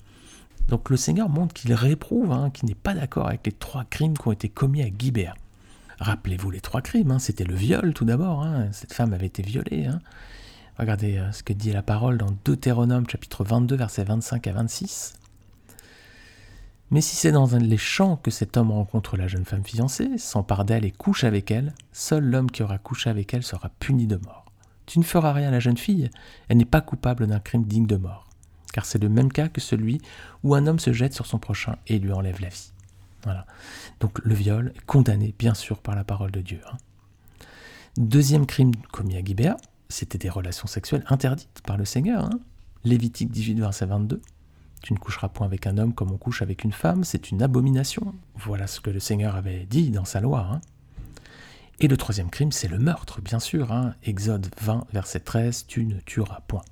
Donc 0.69 0.91
le 0.91 0.97
Seigneur 0.97 1.29
montre 1.31 1.55
qu'il 1.55 1.73
réprouve, 1.73 2.31
hein, 2.31 2.51
qu'il 2.51 2.69
n'est 2.69 2.75
pas 2.75 2.95
d'accord 2.95 3.29
avec 3.29 3.47
les 3.47 3.53
trois 3.53 3.85
crimes 3.85 4.17
qui 4.17 4.29
ont 4.29 4.33
été 4.33 4.49
commis 4.49 4.83
à 4.83 4.91
Guibert. 4.91 5.35
Rappelez-vous 5.99 6.51
les 6.51 6.61
trois 6.61 6.83
crimes, 6.83 7.11
hein, 7.11 7.19
c'était 7.19 7.45
le 7.45 7.55
viol 7.55 7.95
tout 7.95 8.05
d'abord, 8.05 8.43
hein. 8.43 8.69
cette 8.73 8.93
femme 8.93 9.13
avait 9.13 9.27
été 9.27 9.43
violée. 9.43 9.89
Regardez 10.79 11.19
euh, 11.19 11.33
ce 11.33 11.43
que 11.43 11.53
dit 11.53 11.73
la 11.73 11.83
parole 11.83 12.19
dans 12.19 12.31
Deutéronome 12.45 13.09
chapitre 13.09 13.45
22 13.45 13.77
versets 13.77 14.05
25 14.05 14.47
à 14.47 14.53
26. 14.53 15.15
Mais 16.91 17.01
si 17.01 17.17
c'est 17.17 17.33
dans 17.33 17.57
un 17.57 17.59
les 17.59 17.77
champs 17.77 18.17
que 18.17 18.31
cet 18.31 18.57
homme 18.57 18.71
rencontre 18.71 19.17
la 19.17 19.27
jeune 19.27 19.45
femme 19.45 19.65
fiancée, 19.65 20.19
s'empare 20.19 20.65
d'elle 20.65 20.85
et 20.85 20.91
couche 20.91 21.25
avec 21.25 21.51
elle, 21.51 21.75
seul 21.93 22.25
l'homme 22.25 22.51
qui 22.51 22.63
aura 22.63 22.79
couché 22.79 23.11
avec 23.11 23.35
elle 23.35 23.43
sera 23.43 23.71
puni 23.81 24.07
de 24.07 24.17
mort. 24.17 24.45
Tu 24.87 24.99
ne 24.99 25.05
feras 25.05 25.33
rien 25.33 25.49
à 25.49 25.53
la 25.53 25.61
jeune 25.61 25.77
fille, 25.77 26.11
elle 26.49 26.59
n'est 26.59 26.65
pas 26.65 26.81
coupable 26.81 27.27
d'un 27.27 27.41
crime 27.41 27.65
digne 27.65 27.87
de 27.87 27.97
mort 27.97 28.28
car 28.73 28.85
c'est 28.85 29.03
le 29.03 29.09
même 29.09 29.33
cas 29.33 29.49
que 29.49 29.61
celui 29.61 30.01
où 30.43 30.55
un 30.55 30.67
homme 30.67 30.79
se 30.79 30.93
jette 30.93 31.15
sur 31.15 31.27
son 31.27 31.39
prochain 31.39 31.77
et 31.87 31.99
lui 31.99 32.13
enlève 32.13 32.41
la 32.41 32.49
vie. 32.49 32.73
Voilà. 33.25 33.47
Donc 34.01 34.19
le 34.23 34.35
viol 34.35 34.73
est 34.77 34.85
condamné 34.87 35.35
bien 35.39 35.55
sûr 35.55 35.79
par 35.79 35.95
la 35.95 36.05
parole 36.05 36.31
de 36.31 36.41
Dieu. 36.41 36.61
Hein. 36.71 36.77
Deuxième 37.97 38.47
crime 38.47 38.75
commis 38.93 39.17
à 39.17 39.25
Gibéa, 39.25 39.57
c'était 39.89 40.19
des 40.19 40.31
relations 40.31 40.69
sexuelles 40.69 41.05
interdites 41.09 41.63
par 41.67 41.77
le 41.77 41.85
Seigneur. 41.85 42.25
Hein. 42.25 42.41
Lévitique 42.85 43.31
18, 43.31 43.59
verset 43.59 43.87
22. 43.87 44.21
Tu 44.83 44.93
ne 44.93 44.99
coucheras 44.99 45.29
point 45.29 45.47
avec 45.47 45.67
un 45.67 45.79
homme 45.79 45.93
comme 45.93 46.13
on 46.13 46.19
couche 46.19 46.43
avec 46.43 46.63
une 46.63 46.73
femme, 46.73 47.03
c'est 47.03 47.31
une 47.31 47.43
abomination. 47.43 48.15
Voilà 48.37 48.69
ce 48.69 48.81
que 48.81 48.91
le 48.91 49.01
Seigneur 49.01 49.35
avait 49.35 49.67
dit 49.67 49.91
dans 49.91 50.05
sa 50.05 50.21
loi. 50.21 50.49
Hein. 50.53 50.61
Et 51.81 51.89
le 51.89 51.97
troisième 51.97 52.31
crime, 52.31 52.53
c'est 52.53 52.69
le 52.69 52.79
meurtre, 52.79 53.21
bien 53.21 53.41
sûr. 53.41 53.75
Exode 54.05 54.49
20, 54.61 54.87
verset 54.93 55.21
13, 55.21 55.67
tu 55.67 55.85
ne 55.85 55.99
tueras 56.01 56.41
point. 56.47 56.63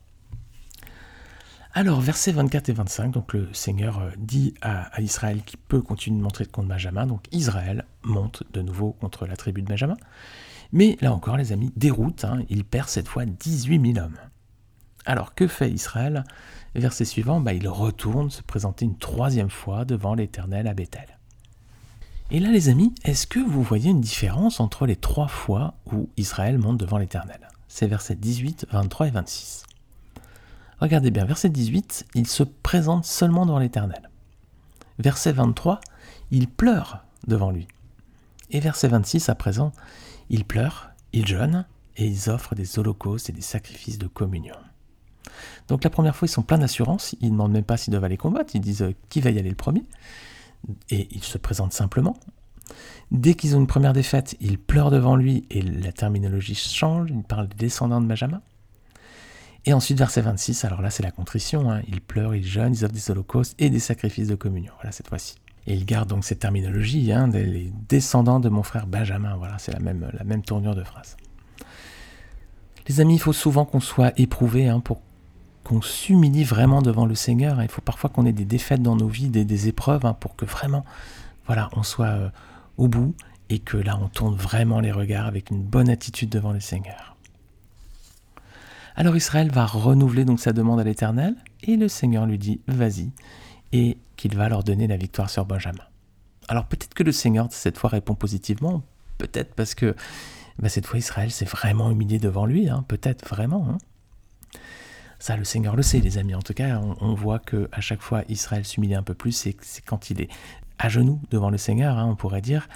Alors, 1.78 2.00
versets 2.00 2.32
24 2.32 2.70
et 2.70 2.72
25, 2.72 3.10
donc 3.10 3.34
le 3.34 3.52
Seigneur 3.52 3.98
euh, 3.98 4.08
dit 4.16 4.54
à, 4.62 4.98
Israël 5.02 5.42
qu'il 5.44 5.58
peut 5.58 5.82
continuer 5.82 6.16
de 6.16 6.22
montrer 6.22 6.46
contre 6.46 6.68
Benjamin. 6.68 7.06
Donc 7.06 7.26
Israël 7.32 7.84
monte 8.02 8.44
de 8.54 8.62
nouveau 8.62 8.92
contre 8.92 9.26
la 9.26 9.36
tribu 9.36 9.60
de 9.60 9.68
Benjamin. 9.68 9.98
Mais 10.72 10.96
là 11.02 11.12
encore, 11.12 11.36
les 11.36 11.52
amis, 11.52 11.74
déroute, 11.76 12.24
hein, 12.24 12.42
il 12.48 12.64
perd 12.64 12.88
cette 12.88 13.08
fois 13.08 13.26
18 13.26 13.92
000 13.92 14.02
hommes. 14.02 14.16
Alors, 15.04 15.34
que 15.34 15.46
fait 15.46 15.70
Israël? 15.70 16.24
Verset 16.74 17.04
suivant, 17.04 17.40
bah, 17.40 17.52
il 17.52 17.68
retourne 17.68 18.30
se 18.30 18.40
présenter 18.40 18.86
une 18.86 18.96
troisième 18.96 19.50
fois 19.50 19.84
devant 19.84 20.14
l'Éternel 20.14 20.68
à 20.68 20.72
Bethel. 20.72 21.18
Et 22.30 22.40
là, 22.40 22.50
les 22.52 22.70
amis, 22.70 22.94
est-ce 23.04 23.26
que 23.26 23.38
vous 23.38 23.62
voyez 23.62 23.90
une 23.90 24.00
différence 24.00 24.60
entre 24.60 24.86
les 24.86 24.96
trois 24.96 25.28
fois 25.28 25.74
où 25.92 26.08
Israël 26.16 26.56
monte 26.56 26.78
devant 26.78 26.96
l'Éternel? 26.96 27.50
C'est 27.68 27.86
versets 27.86 28.14
18, 28.14 28.64
23 28.72 29.08
et 29.08 29.10
26. 29.10 29.65
Regardez 30.80 31.10
bien, 31.10 31.24
verset 31.24 31.48
18, 31.48 32.06
il 32.14 32.26
se 32.26 32.42
présente 32.42 33.04
seulement 33.04 33.46
devant 33.46 33.58
l'Éternel. 33.58 34.10
Verset 34.98 35.32
23, 35.32 35.80
il 36.30 36.48
pleure 36.48 37.04
devant 37.26 37.50
lui. 37.50 37.66
Et 38.50 38.60
verset 38.60 38.88
26, 38.88 39.28
à 39.28 39.34
présent, 39.34 39.72
il 40.28 40.44
pleure, 40.44 40.90
il 41.12 41.26
jeûne, 41.26 41.66
et 41.96 42.06
ils 42.06 42.28
offrent 42.30 42.54
des 42.54 42.78
holocaustes 42.78 43.30
et 43.30 43.32
des 43.32 43.40
sacrifices 43.40 43.98
de 43.98 44.06
communion. 44.06 44.54
Donc 45.68 45.82
la 45.82 45.90
première 45.90 46.14
fois, 46.14 46.26
ils 46.26 46.30
sont 46.30 46.42
pleins 46.42 46.58
d'assurance, 46.58 47.16
ils 47.20 47.26
ne 47.26 47.32
demandent 47.32 47.52
même 47.52 47.64
pas 47.64 47.76
s'ils 47.76 47.92
doivent 47.92 48.04
aller 48.04 48.16
combattre, 48.16 48.54
ils 48.54 48.60
disent 48.60 48.82
euh, 48.82 48.94
qui 49.08 49.20
va 49.20 49.30
y 49.30 49.38
aller 49.38 49.50
le 49.50 49.56
premier, 49.56 49.84
et 50.90 51.08
ils 51.10 51.24
se 51.24 51.38
présentent 51.38 51.72
simplement. 51.72 52.16
Dès 53.10 53.34
qu'ils 53.34 53.56
ont 53.56 53.60
une 53.60 53.66
première 53.66 53.92
défaite, 53.92 54.36
ils 54.40 54.58
pleurent 54.58 54.90
devant 54.90 55.16
lui, 55.16 55.46
et 55.50 55.62
la 55.62 55.92
terminologie 55.92 56.54
change, 56.54 57.10
ils 57.10 57.22
parlent 57.22 57.48
des 57.48 57.56
descendants 57.56 58.00
de 58.00 58.06
Benjamin. 58.06 58.42
Et 59.68 59.72
ensuite, 59.72 59.98
verset 59.98 60.20
26, 60.20 60.64
alors 60.64 60.80
là 60.80 60.90
c'est 60.90 61.02
la 61.02 61.10
contrition, 61.10 61.70
hein. 61.70 61.82
ils 61.88 62.00
pleurent, 62.00 62.36
ils 62.36 62.46
jeûnent, 62.46 62.72
ils 62.72 62.84
offrent 62.84 62.94
des 62.94 63.10
holocaustes 63.10 63.56
et 63.58 63.68
des 63.68 63.80
sacrifices 63.80 64.28
de 64.28 64.36
communion, 64.36 64.72
voilà 64.76 64.92
cette 64.92 65.08
fois-ci. 65.08 65.34
Et 65.66 65.74
ils 65.74 65.84
gardent 65.84 66.08
donc 66.08 66.24
cette 66.24 66.38
terminologie, 66.38 67.10
hein, 67.12 67.26
les 67.26 67.72
descendants 67.88 68.38
de 68.38 68.48
mon 68.48 68.62
frère 68.62 68.86
Benjamin, 68.86 69.36
voilà, 69.36 69.58
c'est 69.58 69.72
la 69.72 69.80
même, 69.80 70.42
tournure 70.42 70.76
de 70.76 70.84
phrase. 70.84 71.16
Les 72.88 73.00
amis, 73.00 73.16
il 73.16 73.20
faut 73.20 73.32
souvent 73.32 73.64
qu'on 73.64 73.80
soit 73.80 74.12
éprouvé 74.16 74.68
hein, 74.68 74.78
pour 74.78 75.00
qu'on 75.64 75.82
s'humilie 75.82 76.44
vraiment 76.44 76.82
devant 76.82 77.04
le 77.04 77.16
Seigneur. 77.16 77.60
Il 77.60 77.68
faut 77.68 77.80
parfois 77.80 78.08
qu'on 78.08 78.24
ait 78.26 78.32
des 78.32 78.44
défaites 78.44 78.82
dans 78.82 78.94
nos 78.94 79.08
vies, 79.08 79.28
des, 79.28 79.66
épreuves, 79.66 80.06
hein, 80.06 80.14
pour 80.14 80.36
que 80.36 80.44
vraiment, 80.44 80.84
voilà, 81.46 81.68
on 81.72 81.82
soit 81.82 82.06
euh, 82.06 82.28
au 82.76 82.86
bout 82.86 83.16
et 83.50 83.58
que 83.58 83.76
là, 83.76 83.98
on 84.00 84.06
tourne 84.06 84.36
vraiment 84.36 84.78
les 84.78 84.92
regards 84.92 85.26
avec 85.26 85.50
une 85.50 85.64
bonne 85.64 85.88
attitude 85.88 86.28
devant 86.28 86.52
le 86.52 86.60
Seigneur. 86.60 87.15
Alors 88.98 89.14
Israël 89.14 89.50
va 89.52 89.66
renouveler 89.66 90.24
donc 90.24 90.40
sa 90.40 90.54
demande 90.54 90.80
à 90.80 90.84
l'Éternel 90.84 91.36
et 91.62 91.76
le 91.76 91.86
Seigneur 91.86 92.24
lui 92.24 92.38
dit 92.38 92.62
vas-y 92.66 93.10
et 93.72 93.98
qu'il 94.16 94.34
va 94.34 94.48
leur 94.48 94.64
donner 94.64 94.86
la 94.86 94.96
victoire 94.96 95.28
sur 95.28 95.44
Benjamin. 95.44 95.84
Alors 96.48 96.64
peut-être 96.64 96.94
que 96.94 97.02
le 97.02 97.12
Seigneur 97.12 97.48
cette 97.50 97.76
fois 97.76 97.90
répond 97.90 98.14
positivement, 98.14 98.82
peut-être 99.18 99.54
parce 99.54 99.74
que 99.74 99.94
bah, 100.58 100.70
cette 100.70 100.86
fois 100.86 100.98
Israël 100.98 101.30
s'est 101.30 101.44
vraiment 101.44 101.90
humilié 101.90 102.18
devant 102.18 102.46
lui, 102.46 102.70
hein, 102.70 102.86
peut-être 102.88 103.28
vraiment. 103.28 103.68
Hein. 103.68 103.78
Ça, 105.18 105.36
le 105.36 105.44
Seigneur 105.44 105.76
le 105.76 105.82
sait, 105.82 106.00
les 106.00 106.16
amis. 106.16 106.34
En 106.34 106.42
tout 106.42 106.54
cas, 106.54 106.80
on, 107.00 107.14
voit 107.14 107.38
que 107.38 107.68
à 107.72 107.82
chaque 107.82 108.02
fois 108.02 108.22
Israël 108.28 108.64
s'humilie 108.64 108.94
un 108.94 109.02
peu 109.02 109.14
plus, 109.14 109.32
c'est 109.32 109.56
quand 109.84 110.08
il 110.10 110.22
est 110.22 110.28
à 110.78 110.88
genoux 110.88 111.20
devant 111.30 111.50
le 111.50 111.58
Seigneur, 111.58 111.98
hein, 111.98 112.06
on 112.06 112.16
pourrait 112.16 112.42
dire. 112.42 112.68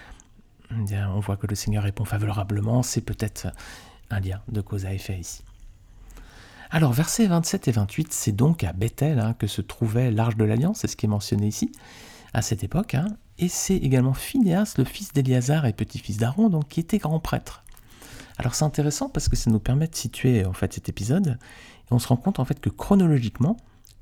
On 0.71 1.21
voit 1.21 1.37
que 1.37 1.47
le 1.47 1.55
Seigneur 1.55 1.83
répond 1.83 2.05
favorablement. 2.05 2.83
C'est 2.83 3.01
peut-être 3.01 3.49
un 4.11 4.21
lien 4.21 4.41
de 4.49 4.61
cause 4.61 4.87
à 4.87 4.93
effet 4.95 5.19
ici. 5.19 5.43
Alors, 6.71 6.93
versets 6.93 7.27
27 7.27 7.69
et 7.69 7.73
28, 7.73 8.13
c'est 8.13 8.33
donc 8.33 8.65
à 8.65 8.73
Bethel 8.73 9.19
hein, 9.19 9.35
que 9.39 9.47
se 9.47 9.61
trouvait 9.61 10.11
l'arche 10.11 10.37
de 10.37 10.45
l'Alliance, 10.45 10.79
c'est 10.81 10.89
ce 10.89 10.97
qui 10.97 11.07
est 11.07 11.09
mentionné 11.09 11.49
ici, 11.49 11.73
à 12.33 12.43
cette 12.43 12.63
époque. 12.63 12.95
Hein. 12.95 13.09
et 13.39 13.49
c'est 13.49 13.77
également 13.77 14.15
Phineas, 14.15 14.75
le 14.79 14.85
fils 14.85 15.13
d'Éliazar 15.13 15.67
et 15.67 15.73
petit-fils 15.73 16.19
d'Aaron, 16.19 16.49
donc 16.49 16.69
qui 16.69 16.81
était 16.81 16.99
grand 16.99 17.19
prêtre. 17.19 17.65
Alors 18.39 18.55
c'est 18.55 18.65
intéressant 18.65 19.09
parce 19.09 19.29
que 19.29 19.37
ça 19.37 19.51
nous 19.51 19.59
permet 19.59 19.87
de 19.87 19.95
situer 19.95 20.45
cet 20.71 20.89
épisode 20.89 21.39
on 21.91 21.99
se 21.99 22.09
rend 22.09 22.17
compte 22.17 22.39
en 22.39 22.45
fait 22.45 22.61
que 22.61 22.71
chronologiquement, 22.71 23.57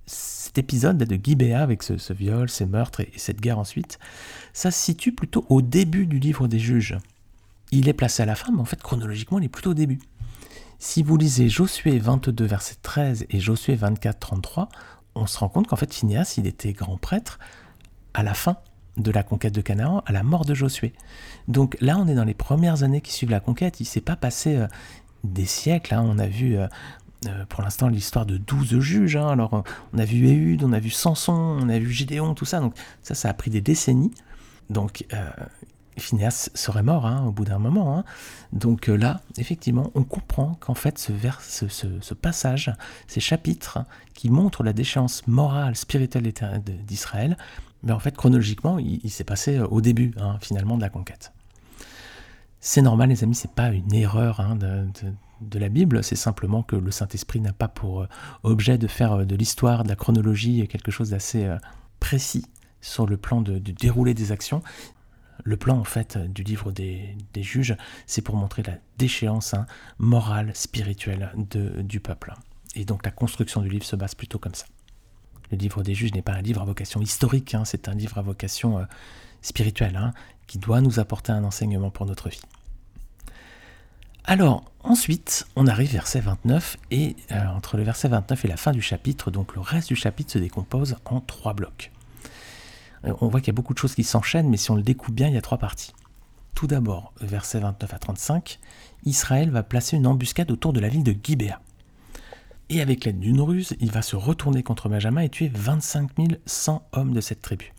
cet 0.07 0.59
épisode 0.59 0.99
de 0.99 1.21
Gibéa 1.23 1.63
avec 1.63 1.83
ce, 1.83 2.13
viol, 2.13 2.49
ces 2.49 2.67
meurtres 2.67 3.01
et, 3.01 3.13
cette 3.17 3.41
guerre 3.41 3.59
ensuite, 3.59 3.99
ça 4.53 4.71
se 4.71 4.79
situe 4.83 5.13
plutôt 5.13 5.45
au 5.49 5.63
début 5.63 6.07
du 6.07 6.19
livre 6.19 6.49
des 6.49 6.59
juges. 6.59 6.97
Il 7.71 7.89
est 7.89 7.95
placé 7.95 8.23
à 8.23 8.27
la 8.27 8.35
fin, 8.35 8.53
mais 8.53 8.61
en 8.61 8.65
fait 8.65 8.83
chronologiquement 8.83 9.39
il 9.39 9.45
est 9.45 9.51
plutôt 9.51 9.71
au 9.71 9.75
début. 9.75 9.99
Si 10.81 11.03
vous 11.03 11.17
lisez 11.17 11.49
Josué 11.49 11.99
22 11.99 12.45
verset 12.45 12.77
13 12.83 13.27
et 13.31 13.41
Josué 13.41 13.75
24 13.75 14.17
33, 14.21 14.69
on 15.17 15.27
se 15.27 15.37
rend 15.39 15.49
compte 15.49 15.67
qu'en 15.67 15.75
fait 15.75 15.93
Phineas 15.93 16.35
il 16.39 16.47
était 16.47 16.73
grand 16.73 16.97
prêtre 16.99 17.41
à 18.15 18.23
la 18.23 18.33
fin 18.33 18.59
de 18.97 19.11
la 19.11 19.25
conquête 19.25 19.53
de 19.53 19.61
Canaan, 19.61 20.05
à 20.07 20.13
la 20.13 20.23
mort 20.23 20.45
de 20.45 20.55
Josué. 20.55 20.93
Donc 21.49 21.77
là 21.81 21.99
on 21.99 22.07
est 22.07 22.15
dans 22.15 22.25
les 22.25 22.35
premières 22.35 22.85
années 22.85 23.01
qui 23.01 23.13
suivent 23.13 23.31
la 23.31 23.41
conquête, 23.41 23.81
il 23.81 23.87
s'est 23.87 24.01
pas 24.01 24.15
passé 24.15 24.55
euh, 24.55 24.69
des 25.25 25.47
siècles, 25.47 25.95
hein. 25.95 26.05
on 26.07 26.17
a 26.21 26.29
vu 26.29 26.57
euh, 26.57 26.69
euh, 27.27 27.45
pour 27.49 27.63
l'instant 27.65 27.89
l'histoire 27.89 28.25
de 28.25 28.37
12 28.37 28.79
juges. 28.79 29.17
Hein. 29.17 29.31
Alors 29.31 29.65
on 29.93 29.99
a 29.99 30.05
vu 30.05 30.29
Éhud, 30.29 30.63
on 30.63 30.73
a 30.73 30.79
vu 30.79 30.91
Samson, 30.91 31.33
on 31.61 31.69
a 31.69 31.79
vu 31.81 31.91
Gédéon, 31.91 32.35
tout 32.35 32.45
ça. 32.45 32.61
Donc 32.61 32.75
ça, 33.03 33.17
ça 33.17 33.29
a 33.29 33.35
pris 33.35 33.51
des 33.51 33.61
décennies. 33.61 34.13
Donc 34.71 35.05
Phineas 35.99 36.51
serait 36.55 36.83
mort 36.83 37.07
hein, 37.07 37.25
au 37.27 37.33
bout 37.33 37.45
d'un 37.45 37.59
moment. 37.59 37.99
Hein. 37.99 38.05
Donc 38.53 38.89
euh, 38.89 38.97
là, 38.97 39.21
effectivement, 39.37 39.91
on 39.95 40.05
comprend 40.05 40.55
qu'en 40.61 40.75
fait 40.75 40.99
ce, 40.99 42.15
passage, 42.15 42.73
ces 43.07 43.21
chapitres 43.21 43.81
qui 44.15 44.31
montrent 44.31 44.63
la 44.63 44.73
déchéance 44.73 45.27
morale, 45.27 45.77
spirituelle 45.77 46.33
d'Israël, 46.87 47.37
mais 47.83 47.93
en 47.93 47.99
fait 47.99 48.17
chronologiquement, 48.17 48.79
il, 48.79 49.11
s'est 49.11 49.25
passé 49.25 49.61
au 49.61 49.81
début 49.81 50.13
finalement 50.41 50.77
de 50.77 50.83
la 50.83 50.89
conquête. 50.89 51.33
C'est 52.61 52.83
normal, 52.83 53.11
les 53.11 53.23
amis, 53.23 53.37
c'est 53.37 53.53
pas 53.53 53.71
une 53.71 53.95
erreur 53.95 54.43
de 55.41 55.59
la 55.59 55.69
Bible, 55.69 56.03
c'est 56.03 56.17
simplement 56.17 56.63
que 56.63 56.77
le 56.77 56.91
Saint-Esprit 56.91 57.41
n'a 57.41 57.53
pas 57.53 57.69
pour 57.69 58.03
euh, 58.03 58.09
objet 58.43 58.79
de 58.79 58.87
faire 58.87 59.13
euh, 59.13 59.25
de 59.25 59.37
l'histoire, 59.37 59.85
de 59.85 59.89
la 59.89 59.97
chronologie, 59.97 60.67
quelque 60.69 60.91
chose 60.91 61.11
d'assez 61.11 61.45
euh, 61.45 61.57
précis 62.01 62.47
sur 62.81 63.07
le 63.07 63.17
plan 63.17 63.41
de, 63.41 63.59
dérouler 63.59 64.15
des 64.15 64.33
actions. 64.33 64.63
Le 65.45 65.57
plan 65.57 65.79
en 65.79 65.85
fait 65.85 66.19
du 66.19 66.43
livre 66.43 66.73
des, 66.73 67.17
juges, 67.37 67.77
c'est 68.07 68.23
pour 68.23 68.37
montrer 68.37 68.63
la 68.63 68.75
déchéance 68.99 69.55
hein, 69.55 69.67
morale, 69.99 70.51
spirituelle 70.55 71.33
du 71.37 72.01
peuple. 72.01 72.35
Et 72.75 72.85
donc 72.85 73.05
la 73.05 73.11
construction 73.11 73.61
du 73.61 73.69
livre 73.69 73.85
se 73.85 73.97
base 73.97 74.15
plutôt 74.15 74.39
comme 74.39 74.55
ça. 74.55 74.67
Le 75.51 75.57
livre 75.57 75.83
des 75.83 75.95
juges 75.95 76.13
n'est 76.13 76.23
pas 76.23 76.35
un 76.35 76.43
livre 76.43 76.61
à 76.61 76.65
vocation 76.65 77.01
historique, 77.01 77.55
hein, 77.55 77.65
c'est 77.65 77.89
un 77.89 77.95
livre 77.95 78.19
à 78.19 78.23
vocation 78.23 78.87
spirituelle, 79.41 79.97
hein, 79.97 80.13
qui 80.47 80.59
doit 80.59 80.81
nous 80.81 80.99
apporter 81.01 81.33
un 81.33 81.45
enseignement 81.45 81.91
pour 81.91 82.07
notre 82.07 82.29
vie. 82.29 82.41
Alors, 84.25 84.65
ensuite, 84.83 85.47
on 85.57 85.67
arrive 85.67 85.93
verset 85.93 86.21
29, 86.21 86.77
et 86.91 87.17
euh, 87.33 87.47
entre 87.47 87.79
le 87.79 87.83
verset 87.83 88.09
29 88.09 88.45
et 88.45 88.49
la 88.49 88.59
fin 88.59 88.73
du 88.73 88.83
chapitre, 88.83 89.31
donc 89.31 89.55
le 89.55 89.63
reste 89.63 89.89
du 89.89 89.97
chapitre 89.97 90.33
se 90.33 90.39
décompose 90.39 90.97
en 91.07 91.23
trois 91.23 91.55
blocs. 91.55 91.91
Euh, 93.05 93.15
on 93.21 93.29
voit 93.29 93.41
qu'il 93.41 93.49
y 93.49 93.55
a 93.55 93.57
beaucoup 93.57 93.75
de 93.75 93.79
choses 93.79 93.95
qui 93.95 94.05
s'enchaînent, 94.05 94.49
mais 94.49 94.57
si 94.57 94.71
on 94.71 94.77
le 94.77 94.83
découpe 94.83 95.15
bien, 95.15 95.29
il 95.29 95.35
y 95.35 95.39
a 95.39 95.43
trois 95.43 95.59
parties. 95.59 95.93
Tout 96.55 96.67
d'abord, 96.67 97.13
verset 97.21 97.61
29 97.61 97.95
à 97.95 97.99
35, 97.99 98.59
Israël 99.05 99.51
va 99.51 99.63
placer 99.63 99.97
une 99.97 100.07
embuscade 100.07 100.51
autour 100.51 100.73
de 100.73 100.81
la 100.81 100.89
ville 100.89 101.05
de 101.05 101.15
Gibéa. 101.23 101.61
Et 102.71 102.81
avec 102.81 103.05
l'aide 103.05 103.21
d'une 103.21 103.41
ruse, 103.41 103.77
il 103.81 103.91
va 103.93 104.03
se 104.03 104.17
retourner 104.17 104.63
contre 104.63 104.89
Benjamin 104.89 105.23
et 105.23 105.29
tuer 105.29 105.51
25 105.55 106.11
100 106.45 106.83
hommes 106.93 107.15
de 107.15 107.21
cette 107.21 107.41
tribu. 107.41 107.73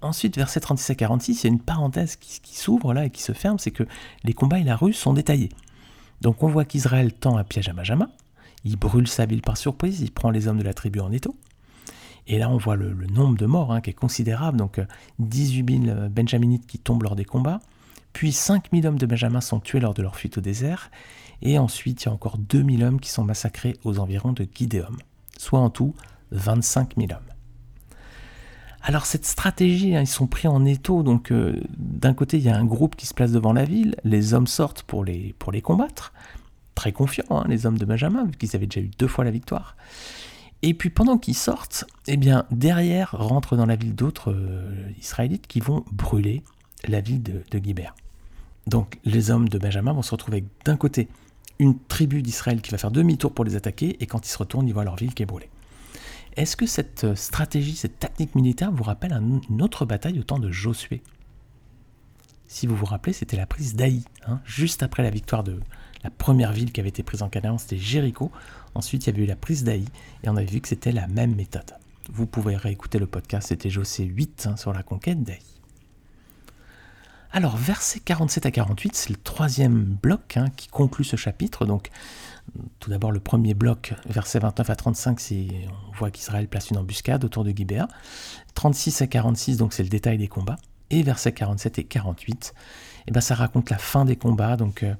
Ensuite, 0.00 0.36
verset 0.36 0.60
36 0.60 0.92
à 0.92 0.94
46, 0.96 1.42
il 1.42 1.46
y 1.46 1.50
a 1.50 1.52
une 1.52 1.60
parenthèse 1.60 2.16
qui, 2.16 2.58
s'ouvre 2.58 2.92
là 2.92 3.06
et 3.06 3.10
qui 3.10 3.22
se 3.22 3.32
ferme, 3.32 3.58
c'est 3.58 3.70
que 3.70 3.84
les 4.24 4.32
combats 4.32 4.58
et 4.58 4.64
la 4.64 4.76
ruse 4.76 4.96
sont 4.96 5.12
détaillés. 5.12 5.50
Donc 6.20 6.42
on 6.42 6.48
voit 6.48 6.64
qu'Israël 6.64 7.12
tend 7.12 7.36
un 7.36 7.44
piège 7.44 7.68
à 7.68 7.72
Benjamin, 7.72 8.10
il 8.64 8.76
brûle 8.76 9.08
sa 9.08 9.26
ville 9.26 9.42
par 9.42 9.56
surprise, 9.56 10.00
il 10.00 10.10
prend 10.10 10.30
les 10.30 10.48
hommes 10.48 10.58
de 10.58 10.64
la 10.64 10.74
tribu 10.74 11.00
en 11.00 11.10
étau. 11.12 11.36
Et 12.26 12.38
là, 12.38 12.48
on 12.48 12.56
voit 12.56 12.76
le, 12.76 12.94
nombre 13.12 13.36
de 13.36 13.46
morts 13.46 13.72
hein, 13.72 13.80
qui 13.80 13.90
est 13.90 13.94
considérable. 13.94 14.58
Donc, 14.58 14.80
18 15.18 15.84
000 15.86 16.08
Benjaminites 16.08 16.66
qui 16.66 16.78
tombent 16.78 17.02
lors 17.02 17.16
des 17.16 17.24
combats. 17.24 17.60
Puis, 18.12 18.32
5 18.32 18.66
000 18.72 18.86
hommes 18.86 18.98
de 18.98 19.06
Benjamin 19.06 19.40
sont 19.40 19.60
tués 19.60 19.80
lors 19.80 19.94
de 19.94 20.02
leur 20.02 20.16
fuite 20.16 20.38
au 20.38 20.40
désert. 20.40 20.90
Et 21.42 21.58
ensuite, 21.58 22.04
il 22.04 22.06
y 22.06 22.08
a 22.08 22.12
encore 22.12 22.38
2 22.38 22.62
000 22.62 22.82
hommes 22.82 23.00
qui 23.00 23.10
sont 23.10 23.24
massacrés 23.24 23.76
aux 23.84 23.98
environs 23.98 24.32
de 24.32 24.46
Gideon. 24.54 24.92
Soit 25.38 25.60
en 25.60 25.70
tout 25.70 25.94
25 26.30 26.94
000 26.96 27.12
hommes. 27.12 27.32
Alors 28.84 29.06
cette 29.06 29.24
stratégie, 29.24 29.94
hein, 29.94 30.00
ils 30.00 30.08
sont 30.08 30.26
pris 30.26 30.48
en 30.48 30.64
étau, 30.64 31.04
donc 31.04 31.30
euh, 31.30 31.60
d'un 31.78 32.14
côté 32.14 32.38
il 32.38 32.42
y 32.42 32.48
a 32.48 32.56
un 32.56 32.64
groupe 32.64 32.96
qui 32.96 33.06
se 33.06 33.14
place 33.14 33.30
devant 33.30 33.52
la 33.52 33.64
ville, 33.64 33.94
les 34.02 34.34
hommes 34.34 34.48
sortent 34.48 34.82
pour 34.82 35.04
les, 35.04 35.36
pour 35.38 35.52
les 35.52 35.62
combattre, 35.62 36.12
très 36.74 36.90
confiants, 36.90 37.24
hein, 37.30 37.44
les 37.48 37.64
hommes 37.64 37.78
de 37.78 37.84
Benjamin, 37.84 38.24
vu 38.24 38.32
qu'ils 38.32 38.56
avaient 38.56 38.66
déjà 38.66 38.80
eu 38.80 38.90
deux 38.98 39.06
fois 39.06 39.24
la 39.24 39.30
victoire. 39.30 39.76
Et 40.62 40.74
puis 40.74 40.90
pendant 40.90 41.18
qu'ils 41.18 41.36
sortent, 41.36 41.84
eh 42.06 42.16
derrière 42.50 43.10
rentrent 43.12 43.56
dans 43.56 43.66
la 43.66 43.76
ville 43.76 43.94
d'autres 43.94 44.32
euh, 44.32 44.90
Israélites 44.98 45.46
qui 45.48 45.58
vont 45.58 45.84
brûler 45.90 46.42
la 46.86 47.00
ville 47.00 47.22
de, 47.22 47.42
de 47.50 47.60
Donc 48.68 48.98
les 49.04 49.30
hommes 49.30 49.48
de 49.48 49.58
Benjamin 49.58 49.92
vont 49.92 50.02
se 50.02 50.12
retrouver 50.12 50.44
d'un 50.64 50.76
côté 50.76 51.08
une 51.58 51.78
tribu 51.78 52.22
d'Israël 52.22 52.60
qui 52.60 52.70
va 52.70 52.78
faire 52.78 52.90
demi-tour 52.90 53.32
pour 53.32 53.44
les 53.44 53.56
attaquer, 53.56 53.96
et 54.00 54.06
quand 54.06 54.26
ils 54.26 54.30
se 54.30 54.38
retournent, 54.38 54.66
ils 54.66 54.74
voient 54.74 54.84
leur 54.84 54.96
ville 54.96 55.14
qui 55.14 55.22
est 55.22 55.26
brûlée. 55.26 55.50
Est-ce 56.36 56.56
que 56.56 56.66
cette 56.66 57.04
euh, 57.04 57.14
stratégie, 57.14 57.76
cette 57.76 57.98
tactique 57.98 58.34
militaire 58.34 58.72
vous 58.72 58.84
rappelle 58.84 59.12
une 59.12 59.62
autre 59.62 59.84
bataille 59.84 60.18
au 60.18 60.22
temps 60.22 60.38
de 60.38 60.50
Josué? 60.50 61.02
Si 62.46 62.66
vous 62.66 62.76
vous 62.76 62.86
rappelez, 62.86 63.12
c'était 63.12 63.36
la 63.36 63.46
prise 63.46 63.74
d'Aï, 63.74 64.02
hein, 64.26 64.40
juste 64.44 64.82
après 64.82 65.02
la 65.02 65.10
victoire 65.10 65.44
de 65.44 65.60
la 66.04 66.10
première 66.10 66.52
ville 66.52 66.72
qui 66.72 66.80
avait 66.80 66.88
été 66.88 67.02
prise 67.02 67.22
en 67.22 67.28
Canaan, 67.28 67.58
c'était 67.58 67.78
Jéricho. 67.78 68.30
Ensuite, 68.74 69.06
il 69.06 69.10
y 69.10 69.12
avait 69.12 69.24
eu 69.24 69.26
la 69.26 69.36
prise 69.36 69.64
d'Aï, 69.64 69.84
et 70.22 70.28
on 70.28 70.36
avait 70.36 70.46
vu 70.46 70.60
que 70.60 70.68
c'était 70.68 70.92
la 70.92 71.06
même 71.06 71.34
méthode. 71.34 71.76
Vous 72.12 72.26
pouvez 72.26 72.56
réécouter 72.56 72.98
le 72.98 73.06
podcast, 73.06 73.48
c'était 73.48 73.70
Josué 73.70 74.04
8 74.04 74.48
hein, 74.50 74.56
sur 74.56 74.72
la 74.72 74.82
conquête 74.82 75.22
d'Aï. 75.22 75.38
Alors, 77.34 77.56
versets 77.56 78.00
47 78.00 78.44
à 78.44 78.50
48, 78.50 78.94
c'est 78.94 79.10
le 79.10 79.16
troisième 79.16 79.84
bloc 79.84 80.36
hein, 80.36 80.48
qui 80.54 80.68
conclut 80.68 81.04
ce 81.04 81.16
chapitre. 81.16 81.64
Donc, 81.64 81.90
tout 82.78 82.90
d'abord, 82.90 83.10
le 83.10 83.20
premier 83.20 83.54
bloc, 83.54 83.94
versets 84.04 84.38
29 84.38 84.68
à 84.68 84.76
35, 84.76 85.20
c'est, 85.20 85.48
on 85.88 85.96
voit 85.96 86.10
qu'Israël 86.10 86.46
place 86.46 86.68
une 86.68 86.76
embuscade 86.76 87.24
autour 87.24 87.44
de 87.44 87.50
Gibéa. 87.50 87.88
36 88.54 89.00
à 89.00 89.06
46, 89.06 89.56
donc 89.56 89.72
c'est 89.72 89.82
le 89.82 89.88
détail 89.88 90.18
des 90.18 90.28
combats. 90.28 90.58
Et 90.90 91.02
versets 91.02 91.32
47 91.32 91.78
et 91.78 91.84
48, 91.84 92.52
eh 93.06 93.10
ben, 93.10 93.22
ça 93.22 93.34
raconte 93.34 93.70
la 93.70 93.78
fin 93.78 94.04
des 94.04 94.16
combats. 94.16 94.56
Donc, 94.58 94.82
euh, 94.82 94.94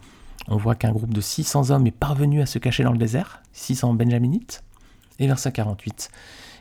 on 0.49 0.57
voit 0.57 0.75
qu'un 0.75 0.93
groupe 0.93 1.13
de 1.13 1.21
600 1.21 1.71
hommes 1.71 1.87
est 1.87 1.91
parvenu 1.91 2.43
à 2.43 2.47
se 2.47 2.59
cacher 2.59 2.83
dans 2.83 2.93
le 2.93 2.99
désert, 2.99 3.43
600 3.53 3.95
benjaminites. 3.95 4.63
Et 5.19 5.27
verset 5.27 5.53
48, 5.53 6.11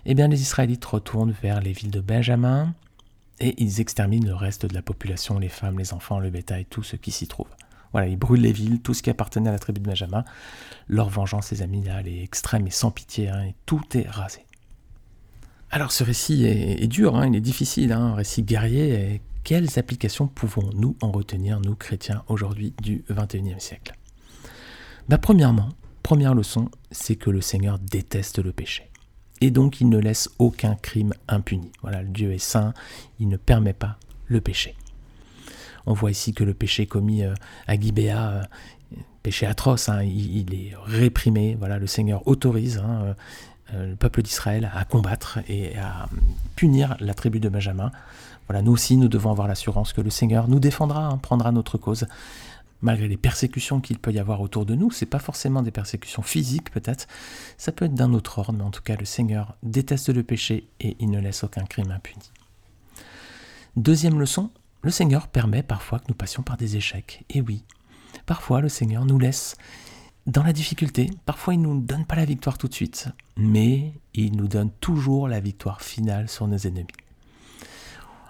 eh 0.06 0.14
bien 0.14 0.28
les 0.28 0.42
Israélites 0.42 0.86
retournent 0.86 1.34
vers 1.42 1.62
les 1.62 1.72
villes 1.72 1.90
de 1.90 2.02
Benjamin 2.02 2.74
et 3.40 3.56
ils 3.58 3.82
exterminent 3.82 4.28
le 4.28 4.36
reste 4.36 4.66
de 4.66 4.74
la 4.74 4.82
population, 4.82 5.40
les 5.40 5.50
femmes, 5.50 5.80
les 5.80 5.94
enfants, 5.94 6.20
le 6.20 6.30
bétail, 6.30 6.66
tout 6.66 6.84
ce 6.84 6.96
qui 6.96 7.12
s'y 7.12 7.28
trouve. 7.28 7.48
Voilà, 7.92 8.08
ils 8.08 8.18
brûlent 8.18 8.42
les 8.42 8.52
villes, 8.52 8.82
tout 8.82 8.94
ce 8.94 9.02
qui 9.02 9.10
appartenait 9.10 9.50
à 9.50 9.52
la 9.52 9.60
tribu 9.60 9.80
de 9.80 9.86
Benjamin. 9.86 10.24
Leur 10.88 11.10
vengeance, 11.10 11.52
les 11.52 11.62
amis, 11.62 11.84
là, 11.84 12.02
elle 12.02 12.08
est 12.08 12.24
extrême 12.24 12.68
et 12.68 12.72
sans 12.72 12.92
pitié, 12.92 13.30
hein, 13.30 13.42
et 13.44 13.56
tout 13.66 13.82
est 13.96 14.08
rasé. 14.08 14.46
Alors 15.72 15.92
ce 15.92 16.04
récit 16.04 16.46
est, 16.46 16.88
dur, 16.88 17.16
hein, 17.16 17.28
il 17.28 17.36
est 17.36 17.42
difficile, 17.42 17.94
hein, 17.94 18.02
un 18.02 18.16
récit 18.16 18.44
guerrier. 18.44 19.22
Quelles 19.44 19.80
applications 19.80 20.28
pouvons-nous 20.28 20.96
en 21.02 21.12
retenir, 21.12 21.60
nous 21.60 21.76
chrétiens, 21.76 22.24
aujourd'hui 22.28 22.74
du 22.82 23.04
XXIe 23.10 23.60
siècle? 23.60 23.94
Bah, 25.10 25.18
Premièrement, 25.18 25.70
première 26.04 26.36
leçon, 26.36 26.70
c'est 26.92 27.16
que 27.16 27.30
le 27.30 27.42
Seigneur 27.42 27.80
déteste 27.80 28.40
le 28.40 28.52
péché. 28.52 28.90
Et 29.42 29.50
donc 29.50 29.82
il 29.82 29.90
ne 29.90 29.98
laisse 29.98 30.30
aucun 30.38 30.76
crime 30.76 31.14
impuni. 31.28 31.72
Voilà, 31.82 32.04
Dieu 32.04 32.32
est 32.32 32.38
saint, 32.38 32.74
il 33.20 33.28
ne 33.28 33.38
permet 33.38 33.74
pas 33.74 33.98
le 34.28 34.40
péché. 34.40 34.76
On 35.88 35.94
voit 35.94 36.12
ici 36.12 36.34
que 36.34 36.44
le 36.44 36.54
péché 36.54 36.86
commis 36.86 37.24
euh, 37.24 37.34
à 37.66 37.80
Gibéa, 37.80 38.30
euh, 38.30 38.44
péché 39.24 39.48
atroce, 39.48 39.90
hein, 39.90 40.04
il, 40.04 40.54
est 40.54 40.74
réprimé. 40.86 41.56
Voilà, 41.58 41.80
le 41.80 41.88
Seigneur 41.88 42.28
autorise 42.28 42.78
hein, 42.78 43.16
euh, 43.74 43.88
le 43.88 43.96
peuple 43.96 44.22
d'Israël 44.22 44.70
à 44.74 44.86
combattre 44.86 45.40
et 45.48 45.78
à 45.78 46.08
punir 46.56 46.96
la 47.00 47.14
tribu 47.14 47.40
de 47.40 47.50
Benjamin. 47.50 47.92
Nous 48.50 48.72
aussi, 48.72 48.98
nous 48.98 49.08
devons 49.08 49.32
avoir 49.32 49.48
l'assurance 49.48 49.94
que 49.94 50.02
le 50.02 50.10
Seigneur 50.10 50.48
nous 50.50 50.60
défendra, 50.60 51.06
hein, 51.06 51.18
prendra 51.18 51.52
notre 51.52 51.78
cause, 51.78 52.06
malgré 52.82 53.08
les 53.08 53.18
persécutions 53.18 53.80
qu'il 53.80 53.98
peut 53.98 54.12
y 54.12 54.20
avoir 54.20 54.42
autour 54.42 54.66
de 54.66 54.76
nous. 54.76 54.92
C'est 54.92 55.06
pas 55.06 55.20
forcément 55.20 55.62
des 55.62 55.72
persécutions 55.72 56.22
physiques, 56.22 56.70
peut-être. 56.72 57.08
Ça 57.58 57.72
peut 57.72 57.86
être 57.86 57.96
d'un 57.96 58.14
autre 58.14 58.40
ordre, 58.40 58.54
mais 58.54 58.64
en 58.64 58.72
tout 58.72 58.82
cas, 58.82 58.98
le 58.98 59.06
Seigneur 59.06 59.56
déteste 59.64 60.10
le 60.10 60.24
péché 60.24 60.68
et 60.80 60.98
il 61.00 61.10
ne 61.10 61.20
laisse 61.20 61.44
aucun 61.44 61.64
crime 61.64 61.92
impuni. 61.92 62.32
Deuxième 63.78 64.20
leçon, 64.20 64.50
le 64.82 64.92
Seigneur 64.92 65.28
permet 65.28 65.64
parfois 65.64 66.00
que 66.00 66.06
nous 66.10 66.16
passions 66.16 66.44
par 66.44 66.58
des 66.58 66.76
échecs. 66.76 67.24
Et 67.30 67.40
oui, 67.40 67.64
parfois 68.26 68.60
le 68.60 68.70
Seigneur 68.70 69.06
nous 69.06 69.20
laisse 69.20 69.56
dans 70.28 70.44
la 70.44 70.54
difficulté. 70.54 71.10
Parfois 71.26 71.54
il 71.54 71.62
ne 71.62 71.68
nous 71.68 71.80
donne 71.80 72.06
pas 72.06 72.16
la 72.16 72.26
victoire 72.26 72.58
tout 72.58 72.68
de 72.68 72.74
suite, 72.74 73.08
mais 73.38 73.94
il 74.14 74.36
nous 74.36 74.48
donne 74.48 74.72
toujours 74.82 75.28
la 75.28 75.40
victoire 75.40 75.82
finale 75.82 76.28
sur 76.28 76.48
nos 76.48 76.58
ennemis. 76.58 76.88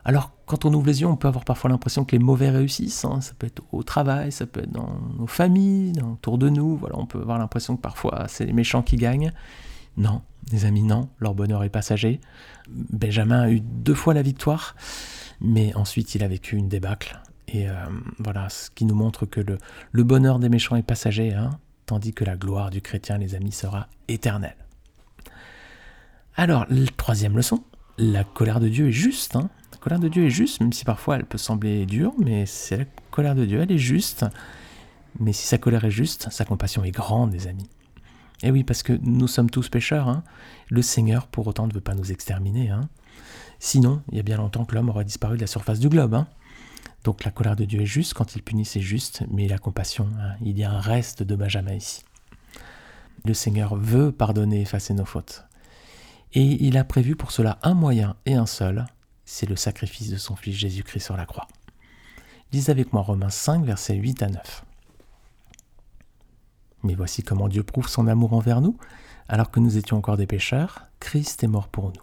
Alors, 0.04 0.32
quand 0.46 0.66
on 0.66 0.74
ouvre 0.74 0.88
les 0.88 1.02
yeux, 1.02 1.08
on 1.08 1.16
peut 1.16 1.28
avoir 1.28 1.46
parfois 1.46 1.70
l'impression 1.70 2.06
que 2.06 2.14
les 2.14 2.20
mauvais 2.20 2.50
réussissent. 2.50 3.06
Hein. 3.06 3.22
Ça 3.22 3.34
peut 3.38 3.48
être 3.48 3.62
au 3.72 3.84
travail, 3.84 4.32
ça 4.32 4.46
peut 4.46 4.62
être 4.62 4.72
dans 4.72 5.00
nos 5.18 5.28
familles, 5.28 5.94
autour 6.02 6.38
de 6.38 6.50
nous. 6.50 6.80
On 6.94 7.06
peut 7.06 7.22
avoir 7.22 7.38
l'impression 7.38 7.76
que 7.76 7.82
parfois 7.82 8.26
c'est 8.28 8.46
les 8.46 8.54
méchants 8.54 8.82
qui 8.82 8.96
gagnent. 8.96 9.32
Non, 9.98 10.22
les 10.52 10.66
amis, 10.66 10.84
non, 10.84 11.10
leur 11.20 11.36
bonheur 11.36 11.64
est 11.64 11.70
passager. 11.70 12.20
Benjamin 12.70 13.42
a 13.42 13.50
eu 13.50 13.60
deux 13.60 13.94
fois 13.94 14.14
la 14.14 14.22
victoire 14.22 14.76
mais 15.42 15.74
ensuite 15.76 16.16
il 16.16 16.24
a 16.24 16.28
vécu 16.28 16.56
une 16.56 16.70
débâcle. 16.70 17.20
Et 17.48 17.68
euh, 17.68 17.74
voilà, 18.20 18.48
ce 18.50 18.70
qui 18.70 18.86
nous 18.86 18.96
montre 18.96 19.26
que 19.26 19.42
le, 19.42 20.04
bonheur 20.04 20.40
des 20.40 20.48
méchants 20.48 20.78
est 20.78 20.84
passager, 20.84 21.34
hein, 21.34 21.60
tandis 21.86 22.14
que 22.14 22.24
la 22.24 22.38
gloire 22.38 22.70
du 22.70 22.82
chrétien, 22.82 23.18
les 23.18 23.36
amis, 23.36 23.52
sera 23.52 23.88
éternelle. 24.08 24.56
Alors, 26.36 26.66
troisième 26.96 27.36
leçon, 27.36 27.64
la 27.98 28.24
colère 28.24 28.62
de 28.62 28.70
Dieu 28.70 28.88
est 28.88 28.94
juste. 28.94 29.36
Hein. 29.36 29.50
Colère 29.82 30.00
de 30.00 30.08
Dieu 30.10 30.28
est 30.28 30.30
juste, 30.30 30.62
même 30.62 30.72
si 30.72 30.86
parfois 30.86 31.16
elle 31.16 31.26
peut 31.26 31.40
sembler 31.40 31.88
dure, 31.88 32.14
mais 32.20 32.46
c'est 32.46 32.78
la 32.78 32.86
colère 33.10 33.34
de 33.34 33.46
Dieu, 33.46 33.60
elle 33.62 33.72
est 33.72 33.80
juste. 33.80 34.26
Mais 35.20 35.34
si 35.34 35.48
sa 35.48 35.58
colère 35.58 35.84
est 35.86 35.92
juste, 35.92 36.28
sa 36.32 36.46
compassion 36.46 36.84
est 36.84 36.92
grande, 36.92 37.34
les 37.34 37.48
amis. 37.48 37.68
Et 38.44 38.52
oui, 38.52 38.64
parce 38.64 38.84
que 38.84 38.94
nous 39.02 39.28
sommes 39.28 39.50
tous 39.50 39.70
pécheurs. 39.70 40.08
Hein. 40.08 40.24
Le 40.70 40.84
Seigneur, 40.84 41.26
pour 41.26 41.48
autant, 41.48 41.66
ne 41.66 41.74
veut 41.74 41.82
pas 41.82 41.96
nous 41.96 42.12
exterminer. 42.12 42.70
Hein. 42.70 42.90
Sinon, 43.60 44.04
il 44.12 44.18
y 44.18 44.20
a 44.20 44.24
bien 44.24 44.38
longtemps 44.38 44.66
que 44.66 44.76
l'homme 44.76 44.90
aurait 44.90 45.04
disparu 45.04 45.36
de 45.36 45.42
la 45.42 45.48
surface 45.48 45.80
du 45.80 45.90
globe. 45.90 46.14
Hein. 46.14 46.28
Donc 47.04 47.24
la 47.24 47.32
colère 47.32 47.56
de 47.56 47.66
Dieu 47.66 47.82
est 47.82 47.88
juste, 47.88 48.14
quand 48.14 48.36
il 48.36 48.44
punit 48.44 48.66
c'est 48.66 48.82
juste, 48.82 49.24
mais 49.32 49.48
la 49.48 49.58
compassion, 49.58 50.08
hein, 50.20 50.36
il 50.42 50.60
y 50.60 50.64
a 50.64 50.72
un 50.72 50.80
reste 50.80 51.24
de 51.24 51.36
Benjamin 51.36 51.74
ici. 51.74 52.04
Le 53.26 53.34
Seigneur 53.34 53.76
veut 53.76 54.12
pardonner 54.12 54.60
et 54.60 54.62
effacer 54.62 54.94
nos 54.94 55.06
fautes. 55.06 55.44
Et 56.34 56.64
il 56.64 56.78
a 56.78 56.84
prévu 56.84 57.16
pour 57.16 57.32
cela 57.32 57.58
un 57.64 57.74
moyen 57.74 58.16
et 58.28 58.36
un 58.36 58.46
seul, 58.46 58.86
c'est 59.32 59.46
le 59.46 59.56
sacrifice 59.56 60.10
de 60.10 60.18
son 60.18 60.36
Fils 60.36 60.58
Jésus-Christ 60.58 61.06
sur 61.06 61.16
la 61.16 61.26
croix. 61.26 61.48
Lisez 62.52 62.70
avec 62.70 62.92
moi 62.92 63.02
Romains 63.02 63.30
5, 63.30 63.64
versets 63.64 63.96
8 63.96 64.24
à 64.24 64.28
9. 64.28 64.66
Mais 66.84 66.96
voici 66.96 67.24
comment 67.24 67.48
Dieu 67.48 67.64
prouve 67.64 67.88
son 67.88 68.08
amour 68.08 68.34
envers 68.34 68.60
nous. 68.60 68.78
Alors 69.30 69.50
que 69.50 69.62
nous 69.62 69.78
étions 69.78 69.96
encore 69.96 70.18
des 70.18 70.28
pécheurs, 70.28 70.88
Christ 71.00 71.46
est 71.46 71.48
mort 71.48 71.70
pour 71.70 71.86
nous. 71.86 72.02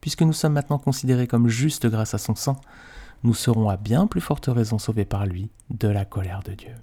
Puisque 0.00 0.22
nous 0.22 0.32
sommes 0.32 0.52
maintenant 0.52 0.78
considérés 0.78 1.26
comme 1.26 1.48
justes 1.48 1.88
grâce 1.88 2.14
à 2.14 2.18
son 2.18 2.36
sang, 2.36 2.60
nous 3.24 3.34
serons 3.34 3.68
à 3.68 3.76
bien 3.76 4.06
plus 4.06 4.20
forte 4.20 4.46
raison 4.46 4.78
sauvés 4.78 5.04
par 5.04 5.26
lui 5.26 5.50
de 5.70 5.88
la 5.88 6.04
colère 6.04 6.44
de 6.44 6.52
Dieu. 6.52 6.74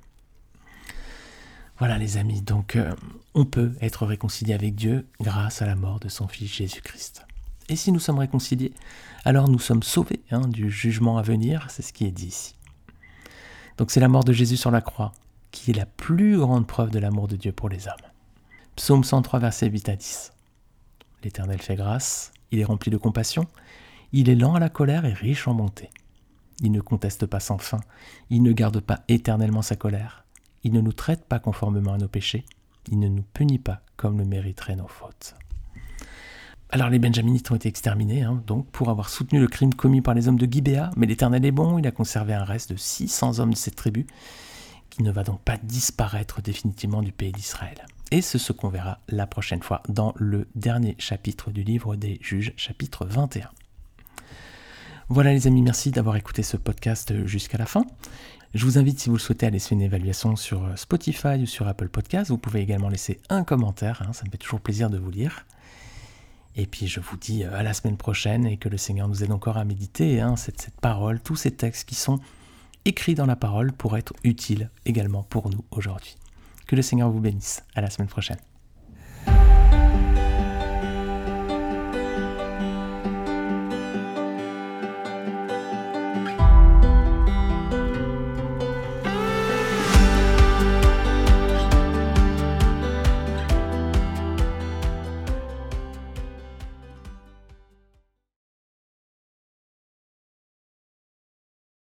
Voilà 1.78 1.98
les 1.98 2.18
amis, 2.18 2.42
donc 2.42 2.76
euh, 2.76 2.94
on 3.34 3.46
peut 3.46 3.72
être 3.80 4.06
réconcilié 4.06 4.54
avec 4.54 4.76
Dieu 4.76 5.08
grâce 5.22 5.62
à 5.62 5.66
la 5.66 5.78
mort 5.78 6.02
de 6.02 6.10
son 6.10 6.28
Fils 6.28 6.54
Jésus-Christ. 6.54 7.29
Et 7.70 7.76
si 7.76 7.92
nous 7.92 8.00
sommes 8.00 8.20
réconciliés, 8.20 8.74
alors 9.26 9.48
nous 9.48 9.60
sommes 9.60 9.84
sauvés 9.84 10.22
hein, 10.32 10.42
du 10.42 10.70
jugement 10.70 11.18
à 11.18 11.22
venir, 11.22 11.68
c'est 11.70 11.84
ce 11.84 11.94
qui 11.94 12.06
est 12.06 12.12
dit 12.12 12.28
ici. 12.28 12.56
Donc 13.78 13.92
c'est 13.92 14.00
la 14.00 14.08
mort 14.08 14.24
de 14.24 14.34
Jésus 14.34 14.58
sur 14.58 14.72
la 14.72 14.82
croix 14.82 15.14
qui 15.52 15.72
est 15.72 15.76
la 15.76 15.86
plus 15.86 16.38
grande 16.38 16.68
preuve 16.68 16.92
de 16.92 17.00
l'amour 17.00 17.28
de 17.28 17.36
Dieu 17.36 17.52
pour 17.52 17.70
les 17.70 17.88
hommes. 17.88 17.94
Psaume 18.76 19.04
103, 19.04 19.40
versets 19.40 19.70
8 19.70 19.90
à 19.90 19.96
10. 19.96 20.32
L'Éternel 21.24 21.62
fait 21.62 21.76
grâce, 21.76 22.32
il 22.52 22.60
est 22.60 22.66
rempli 22.66 22.92
de 22.92 22.98
compassion, 22.98 23.48
il 24.14 24.30
est 24.30 24.36
lent 24.36 24.56
à 24.56 24.60
la 24.60 24.70
colère 24.70 25.06
et 25.06 25.14
riche 25.14 25.48
en 25.48 25.54
bonté. 25.54 25.90
Il 26.62 26.72
ne 26.72 26.82
conteste 26.82 27.26
pas 27.26 27.40
sans 27.40 27.58
fin, 27.58 27.80
il 28.30 28.44
ne 28.44 28.52
garde 28.52 28.80
pas 28.80 29.02
éternellement 29.08 29.62
sa 29.62 29.76
colère, 29.76 30.26
il 30.64 30.74
ne 30.74 30.82
nous 30.82 30.94
traite 30.94 31.26
pas 31.26 31.40
conformément 31.40 31.94
à 31.94 31.98
nos 31.98 32.08
péchés, 32.08 32.46
il 32.92 33.00
ne 33.00 33.08
nous 33.08 33.24
punit 33.34 33.60
pas 33.60 33.82
comme 33.98 34.18
le 34.18 34.26
mériteraient 34.26 34.76
nos 34.76 34.88
fautes. 34.88 35.36
Alors 36.72 36.90
les 36.90 37.00
Benjaminites 37.00 37.50
ont 37.50 37.56
été 37.56 37.68
exterminés, 37.68 38.22
hein, 38.22 38.44
donc 38.46 38.68
pour 38.68 38.90
avoir 38.90 39.10
soutenu 39.10 39.40
le 39.40 39.48
crime 39.48 39.74
commis 39.74 40.02
par 40.02 40.14
les 40.14 40.28
hommes 40.28 40.38
de 40.38 40.46
Gibéa, 40.46 40.92
mais 40.96 41.08
l'Éternel 41.08 41.44
est 41.44 41.52
bon, 41.52 41.80
il 41.80 41.88
a 41.88 41.92
conservé 41.92 42.36
un 42.36 42.44
reste 42.44 42.74
de 42.74 42.78
600 42.78 43.40
hommes 43.40 43.54
de 43.54 43.58
cette 43.58 43.76
tribu, 43.76 44.06
qui 44.92 45.02
ne 45.02 45.12
va 45.12 45.24
donc 45.24 45.42
pas 45.42 45.58
disparaître 45.58 46.44
définitivement 46.44 47.02
du 47.02 47.12
pays 47.12 47.32
d'Israël. 47.32 47.86
Et 48.12 48.22
c'est 48.22 48.38
ce 48.38 48.54
qu'on 48.54 48.70
verra 48.70 49.00
la 49.08 49.26
prochaine 49.26 49.64
fois 49.64 49.82
dans 49.90 50.14
le 50.16 50.48
dernier 50.54 50.96
chapitre 51.00 51.50
du 51.50 51.64
livre 51.64 51.96
des 51.96 52.20
juges, 52.22 52.54
chapitre 52.56 53.08
21. 53.08 53.50
Voilà 55.10 55.34
les 55.34 55.48
amis, 55.48 55.64
merci 55.64 55.90
d'avoir 55.90 56.18
écouté 56.18 56.44
ce 56.44 56.56
podcast 56.56 57.26
jusqu'à 57.26 57.58
la 57.58 57.66
fin. 57.66 57.84
Je 58.54 58.64
vous 58.64 58.78
invite, 58.78 59.00
si 59.00 59.10
vous 59.10 59.16
le 59.16 59.22
souhaitez, 59.22 59.48
à 59.48 59.50
laisser 59.50 59.74
une 59.74 59.82
évaluation 59.82 60.36
sur 60.36 60.70
Spotify 60.76 61.42
ou 61.42 61.48
sur 61.48 61.68
Apple 61.68 61.90
Podcast. 61.90 62.30
Vous 62.30 62.38
pouvez 62.38 62.62
également 62.62 62.90
laisser 62.90 63.20
un 63.30 63.44
commentaire, 63.44 64.04
hein, 64.08 64.14
ça 64.14 64.24
me 64.26 64.30
fait 64.30 64.38
toujours 64.38 64.62
plaisir 64.62 64.92
de 64.92 65.00
vous 65.00 65.10
lire. 65.10 65.46
Et 66.60 66.66
puis 66.66 66.88
je 66.88 67.00
vous 67.00 67.16
dis 67.16 67.46
à 67.46 67.64
la 67.64 67.74
semaine 67.74 67.96
prochaine 67.96 68.46
et 68.46 68.58
que 68.58 68.68
le 68.68 68.76
Seigneur 68.76 69.08
nous 69.08 69.24
aide 69.24 69.32
encore 69.32 69.56
à 69.56 69.64
méditer 69.64 70.20
hein, 70.20 70.36
cette, 70.36 70.60
cette 70.60 70.82
parole, 70.82 71.22
tous 71.22 71.38
ces 71.38 71.52
textes 71.52 71.88
qui 71.88 71.96
sont 71.96 72.20
écrits 72.84 73.16
dans 73.16 73.26
la 73.26 73.38
parole 73.38 73.72
pour 73.72 73.98
être 73.98 74.14
utiles 74.26 74.70
également 74.86 75.24
pour 75.24 75.50
nous 75.50 75.64
aujourd'hui. 75.72 76.18
Que 76.68 76.76
le 76.76 76.82
Seigneur 76.82 77.10
vous 77.10 77.22
bénisse. 77.22 77.64
À 77.76 77.82
la 77.82 77.90
semaine 77.90 78.10
prochaine. 78.10 78.49